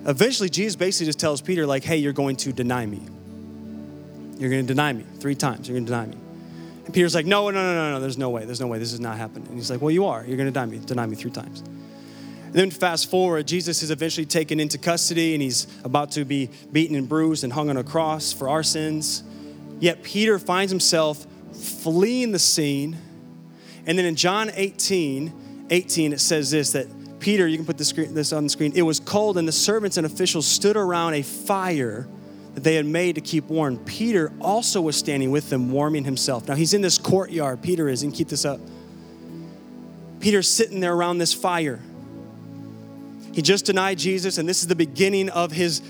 eventually, 0.07 0.51
Jesus 0.51 0.77
basically 0.77 1.07
just 1.07 1.19
tells 1.19 1.41
Peter, 1.41 1.67
like, 1.67 1.85
hey, 1.85 1.97
you're 1.97 2.13
going 2.13 2.37
to 2.37 2.53
deny 2.53 2.85
me. 2.85 3.01
You're 4.39 4.51
going 4.51 4.67
to 4.67 4.69
deny 4.69 4.93
me 4.93 5.05
three 5.21 5.35
times. 5.35 5.69
You're 5.69 5.77
going 5.77 5.87
to 5.87 5.93
deny 5.93 6.07
me. 6.07 6.28
And 6.88 6.94
Peter's 6.94 7.14
like, 7.14 7.27
no, 7.27 7.51
no, 7.51 7.62
no, 7.62 7.74
no, 7.74 7.90
no, 7.92 8.01
there's 8.01 8.16
no 8.16 8.31
way. 8.31 8.46
There's 8.46 8.62
no 8.62 8.66
way. 8.66 8.79
This 8.79 8.94
is 8.94 8.98
not 8.98 9.18
happening. 9.18 9.46
And 9.48 9.59
he's 9.59 9.70
like, 9.70 9.83
well, 9.83 9.90
you 9.90 10.07
are. 10.07 10.24
You're 10.24 10.38
going 10.38 10.46
to 10.46 10.51
deny 10.51 10.64
me, 10.64 10.79
deny 10.79 11.05
me 11.05 11.16
three 11.16 11.31
times. 11.31 11.61
And 11.61 12.55
then 12.55 12.70
fast 12.70 13.11
forward, 13.11 13.46
Jesus 13.46 13.83
is 13.83 13.90
eventually 13.90 14.24
taken 14.24 14.59
into 14.59 14.79
custody 14.79 15.35
and 15.35 15.42
he's 15.42 15.66
about 15.85 16.12
to 16.12 16.24
be 16.24 16.48
beaten 16.72 16.96
and 16.96 17.07
bruised 17.07 17.44
and 17.44 17.53
hung 17.53 17.68
on 17.68 17.77
a 17.77 17.85
cross 17.85 18.33
for 18.33 18.48
our 18.48 18.62
sins. 18.62 19.22
Yet 19.81 20.03
Peter 20.03 20.38
finds 20.38 20.72
himself 20.72 21.27
fleeing 21.53 22.33
the 22.33 22.38
scene. 22.38 22.96
And 23.85 23.98
then 23.98 24.07
in 24.07 24.16
John 24.16 24.51
18, 24.55 25.66
18, 25.68 26.14
it 26.14 26.20
says 26.20 26.51
this 26.51 26.72
that 26.72 26.87
Peter, 27.20 27.46
you 27.46 27.59
can 27.59 27.66
put 27.66 27.77
this, 27.77 27.92
this 27.92 28.33
on 28.33 28.44
the 28.44 28.48
screen, 28.48 28.72
it 28.74 28.81
was 28.81 28.98
cold 28.98 29.37
and 29.37 29.46
the 29.46 29.53
servants 29.53 29.98
and 29.98 30.07
officials 30.07 30.46
stood 30.46 30.79
around 30.79 31.12
a 31.12 31.22
fire 31.22 32.09
that 32.59 32.64
they 32.64 32.75
had 32.75 32.87
made 32.87 33.14
to 33.14 33.21
keep 33.21 33.44
warm. 33.44 33.79
Peter 33.79 34.33
also 34.40 34.81
was 34.81 34.97
standing 34.97 35.31
with 35.31 35.49
them, 35.49 35.71
warming 35.71 36.03
himself. 36.03 36.49
Now 36.49 36.57
he's 36.57 36.75
in 36.75 36.83
this 36.83 36.99
courtyard, 36.99 37.62
Peter 37.62 37.88
is, 37.88 38.03
and 38.03 38.12
keep 38.12 38.27
this 38.27 38.44
up. 38.44 38.59
Peter's 40.18 40.49
sitting 40.49 40.81
there 40.81 40.92
around 40.92 41.18
this 41.18 41.33
fire. 41.33 41.79
He 43.33 43.42
just 43.42 43.64
denied 43.64 43.99
Jesus, 43.99 44.38
and 44.38 44.49
this 44.49 44.62
is 44.62 44.66
the 44.66 44.75
beginning 44.75 45.29
of 45.31 45.53
his 45.53 45.83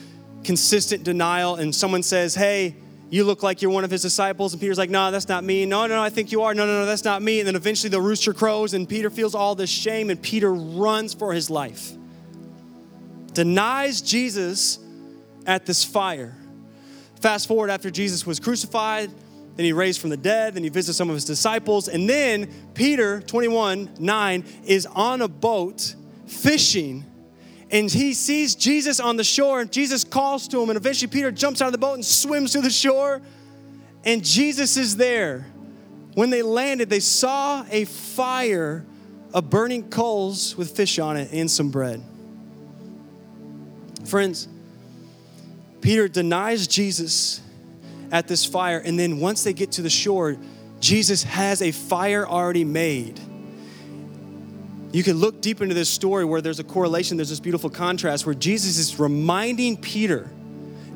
consistent 0.44 1.04
denial. 1.04 1.54
And 1.54 1.74
someone 1.74 2.02
says, 2.02 2.35
Hey, 2.35 2.76
you 3.09 3.24
look 3.24 3.42
like 3.42 3.62
you're 3.62 3.70
one 3.70 3.85
of 3.85 3.90
his 3.90 4.02
disciples. 4.02 4.52
And 4.52 4.61
Peter's 4.61 4.76
like, 4.76 4.90
No, 4.90 5.11
that's 5.11 5.28
not 5.28 5.44
me. 5.44 5.64
No, 5.64 5.87
no, 5.87 5.94
no, 5.94 6.02
I 6.02 6.11
think 6.11 6.33
you 6.33 6.42
are. 6.42 6.52
No, 6.52 6.66
no, 6.66 6.81
no, 6.81 6.85
that's 6.85 7.04
not 7.04 7.22
me. 7.22 7.40
And 7.40 7.46
then 7.46 7.57
eventually 7.57 7.88
the 7.88 8.02
rooster 8.02 8.35
crows, 8.35 8.74
and 8.74 8.87
Peter 8.87 9.09
feels 9.09 9.35
all 9.35 9.54
this 9.54 9.70
shame, 9.70 10.11
and 10.11 10.20
Peter 10.20 10.52
runs 10.52 11.14
for 11.14 11.33
his 11.33 11.48
life. 11.48 11.92
Denies 13.33 14.02
Jesus 14.02 14.78
at 15.46 15.64
this 15.64 15.83
fire. 15.83 16.38
Fast 17.20 17.48
forward 17.48 17.70
after 17.70 17.90
Jesus 17.90 18.26
was 18.26 18.38
crucified, 18.40 19.11
then 19.57 19.64
he 19.64 19.72
raised 19.72 20.00
from 20.00 20.11
the 20.11 20.16
dead, 20.16 20.54
then 20.54 20.62
he 20.62 20.68
visits 20.68 20.96
some 20.96 21.11
of 21.11 21.14
his 21.14 21.24
disciples, 21.24 21.88
and 21.88 22.09
then 22.09 22.52
Peter, 22.74 23.20
21 23.20 23.90
9, 23.98 24.44
is 24.64 24.87
on 24.87 25.20
a 25.22 25.28
boat 25.28 25.94
fishing 26.26 27.04
and 27.70 27.90
he 27.90 28.14
sees 28.14 28.54
Jesus 28.54 28.98
on 28.98 29.16
the 29.16 29.24
shore, 29.24 29.61
and 29.61 29.70
Jesus 29.70 30.04
calls 30.04 30.48
to 30.48 30.62
him, 30.62 30.70
and 30.70 30.76
eventually 30.76 31.09
Peter 31.09 31.31
jumps 31.31 31.61
out 31.61 31.66
of 31.66 31.72
the 31.72 31.78
boat 31.78 31.94
and 31.94 32.04
swims 32.04 32.52
to 32.52 32.61
the 32.61 32.70
shore, 32.70 33.20
and 34.04 34.24
Jesus 34.24 34.76
is 34.76 34.96
there. 34.96 35.46
When 36.14 36.31
they 36.31 36.42
landed, 36.42 36.88
they 36.88 37.00
saw 37.00 37.64
a 37.70 37.85
fire 37.85 38.87
of 39.35 39.50
burning 39.50 39.90
coals 39.90 40.57
with 40.57 40.74
fish 40.74 40.98
on 40.98 41.16
it 41.18 41.31
and 41.33 41.50
some 41.50 41.70
bread. 41.70 42.02
Friends, 44.07 44.48
Peter 45.81 46.09
denies 46.09 46.67
Jesus 46.67 47.41
at 48.11 48.29
this 48.29 48.45
fire, 48.45 48.79
and 48.79 48.99
then 48.99 49.21
once 49.21 49.45
they 49.45 49.53
get 49.53 49.73
to 49.73 49.83
the 49.83 49.91
shore, 49.91 50.37
Jesus 50.81 51.23
has 51.23 51.62
a 51.62 51.73
fire 51.73 52.27
already 52.27 52.64
made 52.64 53.21
you 54.91 55.03
can 55.03 55.19
look 55.19 55.43
deep 55.43 55.61
into 55.61 55.75
this 55.75 55.88
story 55.88 56.25
where 56.25 56.41
there's 56.41 56.61
a 56.61 56.64
correlation, 56.64 57.19
there's 57.19 57.29
this 57.29 57.41
beautiful 57.41 57.69
contrast 57.69 58.25
where 58.25 58.35
Jesus 58.35 58.79
is 58.79 58.99
reminding 58.99 59.77
Peter 59.77 60.31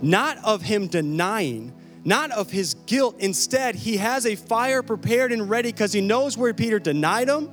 not 0.01 0.39
of 0.45 0.63
him 0.63 0.89
denying, 0.89 1.73
not 2.05 2.33
of 2.33 2.51
his 2.51 2.75
guilt. 2.87 3.17
Instead, 3.21 3.77
he 3.77 3.99
has 3.99 4.27
a 4.27 4.35
fire 4.35 4.83
prepared 4.83 5.31
and 5.31 5.49
ready 5.49 5.71
because 5.71 5.93
he 5.93 6.01
knows 6.01 6.37
where 6.37 6.53
Peter 6.53 6.81
denied 6.81 7.29
him, 7.29 7.51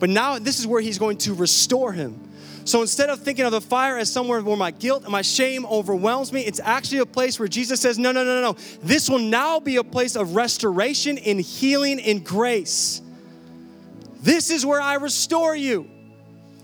but 0.00 0.08
now 0.08 0.38
this 0.38 0.58
is 0.58 0.66
where 0.66 0.80
he's 0.80 0.98
going 0.98 1.18
to 1.18 1.34
restore 1.34 1.92
him. 1.92 2.25
So 2.66 2.82
instead 2.82 3.10
of 3.10 3.20
thinking 3.20 3.44
of 3.44 3.52
the 3.52 3.60
fire 3.60 3.96
as 3.96 4.12
somewhere 4.12 4.42
where 4.42 4.56
my 4.56 4.72
guilt 4.72 5.04
and 5.04 5.12
my 5.12 5.22
shame 5.22 5.64
overwhelms 5.66 6.32
me, 6.32 6.40
it's 6.40 6.58
actually 6.58 6.98
a 6.98 7.06
place 7.06 7.38
where 7.38 7.46
Jesus 7.46 7.80
says, 7.80 7.96
No, 7.96 8.10
no, 8.10 8.24
no, 8.24 8.40
no, 8.40 8.52
no. 8.52 8.58
This 8.82 9.08
will 9.08 9.20
now 9.20 9.60
be 9.60 9.76
a 9.76 9.84
place 9.84 10.16
of 10.16 10.34
restoration 10.34 11.16
and 11.16 11.40
healing 11.40 12.00
and 12.00 12.24
grace. 12.24 13.00
This 14.20 14.50
is 14.50 14.66
where 14.66 14.80
I 14.80 14.94
restore 14.94 15.54
you. 15.54 15.88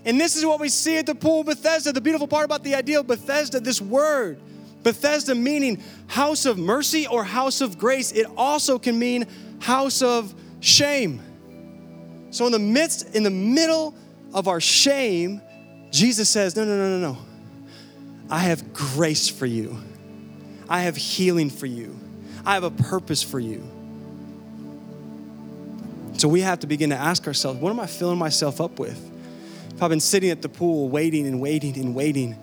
And 0.03 0.19
this 0.19 0.35
is 0.35 0.45
what 0.45 0.59
we 0.59 0.67
see 0.67 0.97
at 0.97 1.05
the 1.05 1.15
pool 1.15 1.39
of 1.39 1.45
Bethesda. 1.45 1.93
The 1.93 2.01
beautiful 2.01 2.27
part 2.27 2.43
about 2.43 2.65
the 2.65 2.75
idea 2.75 2.99
of 2.99 3.07
Bethesda, 3.07 3.61
this 3.61 3.79
word, 3.79 4.41
Bethesda 4.83 5.33
meaning 5.33 5.81
house 6.07 6.45
of 6.45 6.57
mercy 6.57 7.07
or 7.07 7.23
house 7.23 7.61
of 7.61 7.77
grace, 7.77 8.11
it 8.11 8.27
also 8.35 8.77
can 8.77 8.99
mean 8.99 9.25
house 9.61 10.01
of 10.01 10.35
shame. 10.59 11.21
So 12.31 12.45
in 12.45 12.51
the 12.51 12.59
midst, 12.59 13.15
in 13.15 13.23
the 13.23 13.29
middle 13.29 13.95
of 14.33 14.49
our 14.49 14.59
shame, 14.59 15.41
Jesus 15.93 16.27
says, 16.27 16.55
No, 16.55 16.65
no, 16.65 16.75
no, 16.75 16.97
no, 16.97 17.13
no. 17.13 17.17
I 18.29 18.39
have 18.39 18.73
grace 18.73 19.29
for 19.29 19.45
you. 19.45 19.77
I 20.67 20.81
have 20.81 20.97
healing 20.97 21.51
for 21.51 21.67
you. 21.67 21.97
I 22.43 22.55
have 22.55 22.63
a 22.63 22.71
purpose 22.71 23.21
for 23.21 23.39
you. 23.39 23.63
So 26.17 26.27
we 26.27 26.41
have 26.41 26.59
to 26.61 26.67
begin 26.67 26.89
to 26.89 26.95
ask 26.95 27.27
ourselves 27.27 27.59
what 27.59 27.69
am 27.69 27.79
I 27.79 27.85
filling 27.85 28.17
myself 28.17 28.59
up 28.59 28.79
with? 28.79 28.99
If 29.75 29.83
I've 29.83 29.89
been 29.89 29.99
sitting 29.99 30.31
at 30.31 30.41
the 30.41 30.49
pool 30.49 30.89
waiting 30.89 31.27
and 31.27 31.39
waiting 31.39 31.77
and 31.77 31.93
waiting, 31.93 32.35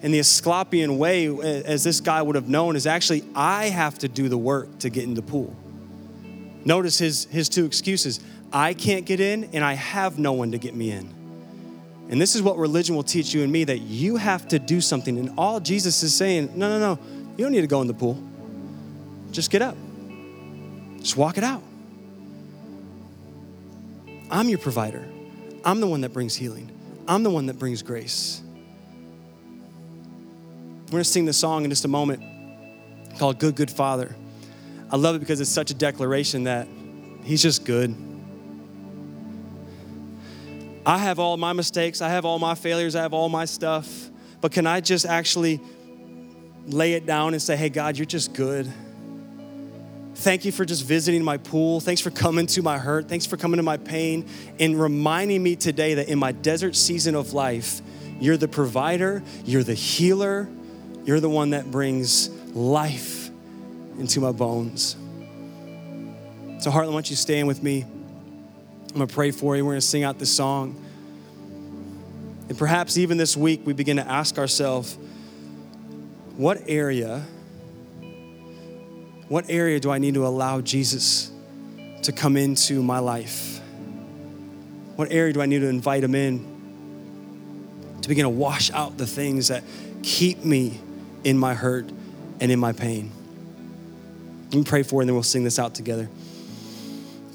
And 0.00 0.14
the 0.14 0.20
Asclepian 0.20 0.98
way, 0.98 1.26
as 1.26 1.82
this 1.82 2.00
guy 2.00 2.22
would 2.22 2.36
have 2.36 2.48
known, 2.48 2.76
is 2.76 2.86
actually 2.86 3.24
I 3.34 3.70
have 3.70 3.98
to 3.98 4.08
do 4.08 4.28
the 4.28 4.38
work 4.38 4.78
to 4.80 4.88
get 4.88 5.02
in 5.02 5.14
the 5.14 5.22
pool. 5.22 5.54
Notice 6.64 6.98
his, 6.98 7.24
his 7.24 7.48
two 7.48 7.64
excuses 7.64 8.20
I 8.52 8.72
can't 8.72 9.04
get 9.04 9.18
in, 9.18 9.50
and 9.52 9.64
I 9.64 9.72
have 9.74 10.18
no 10.18 10.32
one 10.32 10.52
to 10.52 10.58
get 10.58 10.76
me 10.76 10.92
in. 10.92 11.17
And 12.10 12.20
this 12.20 12.34
is 12.34 12.42
what 12.42 12.56
religion 12.56 12.96
will 12.96 13.02
teach 13.02 13.34
you 13.34 13.42
and 13.42 13.52
me 13.52 13.64
that 13.64 13.78
you 13.78 14.16
have 14.16 14.48
to 14.48 14.58
do 14.58 14.80
something. 14.80 15.18
And 15.18 15.32
all 15.36 15.60
Jesus 15.60 16.02
is 16.02 16.14
saying, 16.14 16.52
no, 16.54 16.78
no, 16.78 16.94
no, 16.94 17.02
you 17.36 17.44
don't 17.44 17.52
need 17.52 17.60
to 17.60 17.66
go 17.66 17.82
in 17.82 17.86
the 17.86 17.94
pool. 17.94 18.22
Just 19.30 19.50
get 19.50 19.60
up, 19.60 19.76
just 20.98 21.16
walk 21.16 21.36
it 21.36 21.44
out. 21.44 21.62
I'm 24.30 24.48
your 24.48 24.58
provider, 24.58 25.06
I'm 25.64 25.80
the 25.80 25.86
one 25.86 26.00
that 26.00 26.12
brings 26.12 26.34
healing, 26.34 26.70
I'm 27.06 27.22
the 27.22 27.30
one 27.30 27.46
that 27.46 27.58
brings 27.58 27.82
grace. 27.82 28.42
We're 30.86 30.92
gonna 30.92 31.04
sing 31.04 31.26
the 31.26 31.34
song 31.34 31.64
in 31.64 31.70
just 31.70 31.84
a 31.84 31.88
moment 31.88 32.22
called 33.18 33.38
Good, 33.38 33.54
Good 33.54 33.70
Father. 33.70 34.16
I 34.90 34.96
love 34.96 35.16
it 35.16 35.18
because 35.18 35.40
it's 35.40 35.50
such 35.50 35.70
a 35.70 35.74
declaration 35.74 36.44
that 36.44 36.66
He's 37.22 37.42
just 37.42 37.66
good. 37.66 37.94
I 40.86 40.98
have 40.98 41.18
all 41.18 41.36
my 41.36 41.52
mistakes, 41.52 42.00
I 42.00 42.08
have 42.08 42.24
all 42.24 42.38
my 42.38 42.54
failures, 42.54 42.94
I 42.96 43.02
have 43.02 43.12
all 43.12 43.28
my 43.28 43.44
stuff, 43.44 44.10
but 44.40 44.52
can 44.52 44.66
I 44.66 44.80
just 44.80 45.04
actually 45.04 45.60
lay 46.66 46.94
it 46.94 47.06
down 47.06 47.34
and 47.34 47.42
say, 47.42 47.56
hey, 47.56 47.68
God, 47.68 47.96
you're 47.96 48.06
just 48.06 48.34
good? 48.34 48.70
Thank 50.14 50.44
you 50.44 50.50
for 50.50 50.64
just 50.64 50.84
visiting 50.84 51.22
my 51.22 51.36
pool. 51.36 51.78
Thanks 51.80 52.00
for 52.00 52.10
coming 52.10 52.46
to 52.48 52.62
my 52.62 52.76
hurt. 52.76 53.08
Thanks 53.08 53.24
for 53.24 53.36
coming 53.36 53.58
to 53.58 53.62
my 53.62 53.76
pain 53.76 54.26
and 54.58 54.80
reminding 54.80 55.42
me 55.42 55.54
today 55.54 55.94
that 55.94 56.08
in 56.08 56.18
my 56.18 56.32
desert 56.32 56.74
season 56.74 57.14
of 57.14 57.34
life, 57.34 57.80
you're 58.18 58.36
the 58.36 58.48
provider, 58.48 59.22
you're 59.44 59.62
the 59.62 59.74
healer, 59.74 60.48
you're 61.04 61.20
the 61.20 61.28
one 61.28 61.50
that 61.50 61.70
brings 61.70 62.30
life 62.54 63.30
into 63.98 64.20
my 64.20 64.32
bones. 64.32 64.96
So, 66.58 66.70
Heartland, 66.72 66.88
why 66.88 66.94
don't 66.94 67.10
you 67.10 67.16
stand 67.16 67.46
with 67.46 67.62
me? 67.62 67.84
I'm 68.90 68.96
going 68.96 69.08
to 69.08 69.14
pray 69.14 69.30
for 69.30 69.56
you. 69.56 69.64
We're 69.64 69.72
going 69.72 69.80
to 69.80 69.86
sing 69.86 70.02
out 70.02 70.18
this 70.18 70.34
song. 70.34 70.84
And 72.48 72.56
perhaps 72.56 72.96
even 72.96 73.18
this 73.18 73.36
week, 73.36 73.62
we 73.64 73.74
begin 73.74 73.98
to 73.98 74.08
ask 74.08 74.38
ourselves 74.38 74.96
what 76.36 76.62
area, 76.66 77.24
what 79.28 79.44
area 79.50 79.78
do 79.78 79.90
I 79.90 79.98
need 79.98 80.14
to 80.14 80.26
allow 80.26 80.60
Jesus 80.62 81.30
to 82.02 82.12
come 82.12 82.36
into 82.36 82.82
my 82.82 83.00
life? 83.00 83.60
What 84.96 85.12
area 85.12 85.32
do 85.32 85.42
I 85.42 85.46
need 85.46 85.60
to 85.60 85.68
invite 85.68 86.02
him 86.02 86.14
in 86.14 87.98
to 88.00 88.08
begin 88.08 88.22
to 88.22 88.30
wash 88.30 88.70
out 88.70 88.96
the 88.96 89.06
things 89.06 89.48
that 89.48 89.62
keep 90.02 90.44
me 90.44 90.80
in 91.24 91.36
my 91.36 91.54
hurt 91.54 91.90
and 92.40 92.50
in 92.50 92.58
my 92.58 92.72
pain? 92.72 93.12
Let 94.46 94.54
me 94.54 94.64
pray 94.64 94.82
for 94.82 95.00
it 95.00 95.02
and 95.02 95.10
then 95.10 95.14
we'll 95.14 95.22
sing 95.22 95.44
this 95.44 95.58
out 95.58 95.74
together. 95.74 96.08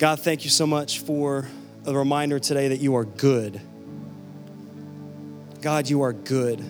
God, 0.03 0.19
thank 0.19 0.43
you 0.43 0.49
so 0.49 0.67
much 0.67 0.99
for 0.99 1.47
a 1.85 1.93
reminder 1.93 2.37
today 2.37 2.67
that 2.67 2.81
you 2.81 2.95
are 2.95 3.05
good. 3.05 3.61
God, 5.61 5.89
you 5.89 6.01
are 6.01 6.11
good. 6.11 6.61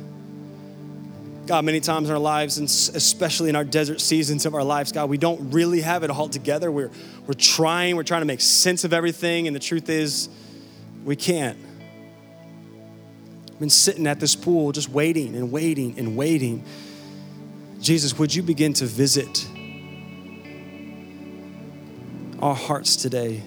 God, 1.48 1.66
many 1.66 1.80
times 1.80 2.10
in 2.10 2.14
our 2.14 2.22
lives, 2.22 2.60
and 2.60 2.68
especially 2.68 3.50
in 3.50 3.56
our 3.56 3.64
desert 3.64 4.02
seasons 4.02 4.46
of 4.46 4.54
our 4.54 4.64
lives, 4.64 4.92
God, 4.92 5.10
we 5.10 5.18
don't 5.18 5.50
really 5.50 5.82
have 5.82 6.04
it 6.04 6.12
all 6.12 6.30
together. 6.30 6.72
We're, 6.72 6.92
we're 7.26 7.34
trying, 7.34 7.96
we're 7.96 8.04
trying 8.04 8.22
to 8.22 8.28
make 8.28 8.40
sense 8.40 8.84
of 8.84 8.94
everything, 8.94 9.48
and 9.48 9.56
the 9.56 9.60
truth 9.60 9.90
is, 9.90 10.30
we 11.04 11.16
can't. 11.16 11.58
I've 13.50 13.60
been 13.60 13.72
sitting 13.72 14.06
at 14.06 14.20
this 14.20 14.36
pool 14.36 14.72
just 14.74 14.90
waiting 14.90 15.36
and 15.36 15.52
waiting 15.52 15.98
and 15.98 16.16
waiting. 16.16 16.64
Jesus, 17.82 18.16
would 18.20 18.36
you 18.36 18.44
begin 18.44 18.74
to 18.74 18.86
visit 18.86 19.48
our 22.44 22.54
hearts 22.54 22.98
today. 22.98 23.42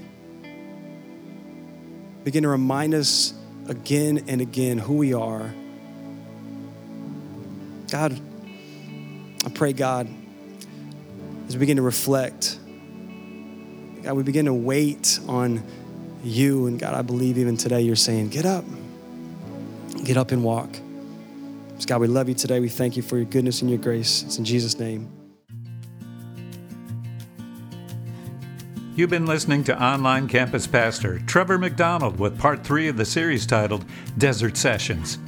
Begin 2.25 2.45
to 2.45 2.49
remind 2.49 2.95
us 2.95 3.35
again 3.69 4.25
and 4.27 4.41
again 4.41 4.79
who 4.79 4.95
we 4.95 5.13
are. 5.13 5.53
God, 7.91 8.19
I 9.45 9.51
pray, 9.51 9.75
God, 9.75 10.09
as 11.47 11.55
we 11.55 11.61
begin 11.61 11.77
to 11.77 11.83
reflect, 11.83 12.59
God, 14.03 14.15
we 14.15 14.23
begin 14.23 14.47
to 14.47 14.55
wait 14.55 15.21
on 15.29 15.63
you. 16.25 16.67
And 16.67 16.81
God, 16.81 16.95
I 16.95 17.03
believe 17.03 17.37
even 17.37 17.59
today 17.59 17.83
you're 17.83 17.97
saying, 17.97 18.31
get 18.31 18.47
up, 18.47 18.65
get 20.05 20.17
up 20.17 20.33
and 20.33 20.43
walk. 20.43 20.71
God, 21.87 22.01
we 22.01 22.07
love 22.07 22.31
you 22.31 22.35
today. 22.35 22.61
We 22.61 22.71
thank 22.71 22.97
you 22.97 23.03
for 23.03 23.17
your 23.17 23.27
goodness 23.27 23.61
and 23.61 23.71
your 23.71 23.79
grace. 23.79 24.23
It's 24.23 24.39
in 24.39 24.47
Jesus' 24.47 24.79
name. 24.79 25.26
You've 28.97 29.11
been 29.11 29.27
listening 29.27 29.63
to 29.65 29.83
online 29.83 30.27
campus 30.27 30.67
pastor 30.67 31.19
Trevor 31.27 31.59
McDonald 31.59 32.19
with 32.19 32.39
part 32.39 32.65
three 32.65 32.89
of 32.89 32.97
the 32.97 33.05
series 33.05 33.45
titled 33.45 33.85
Desert 34.17 34.57
Sessions. 34.57 35.19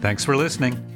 Thanks 0.00 0.24
for 0.24 0.36
listening. 0.36 0.91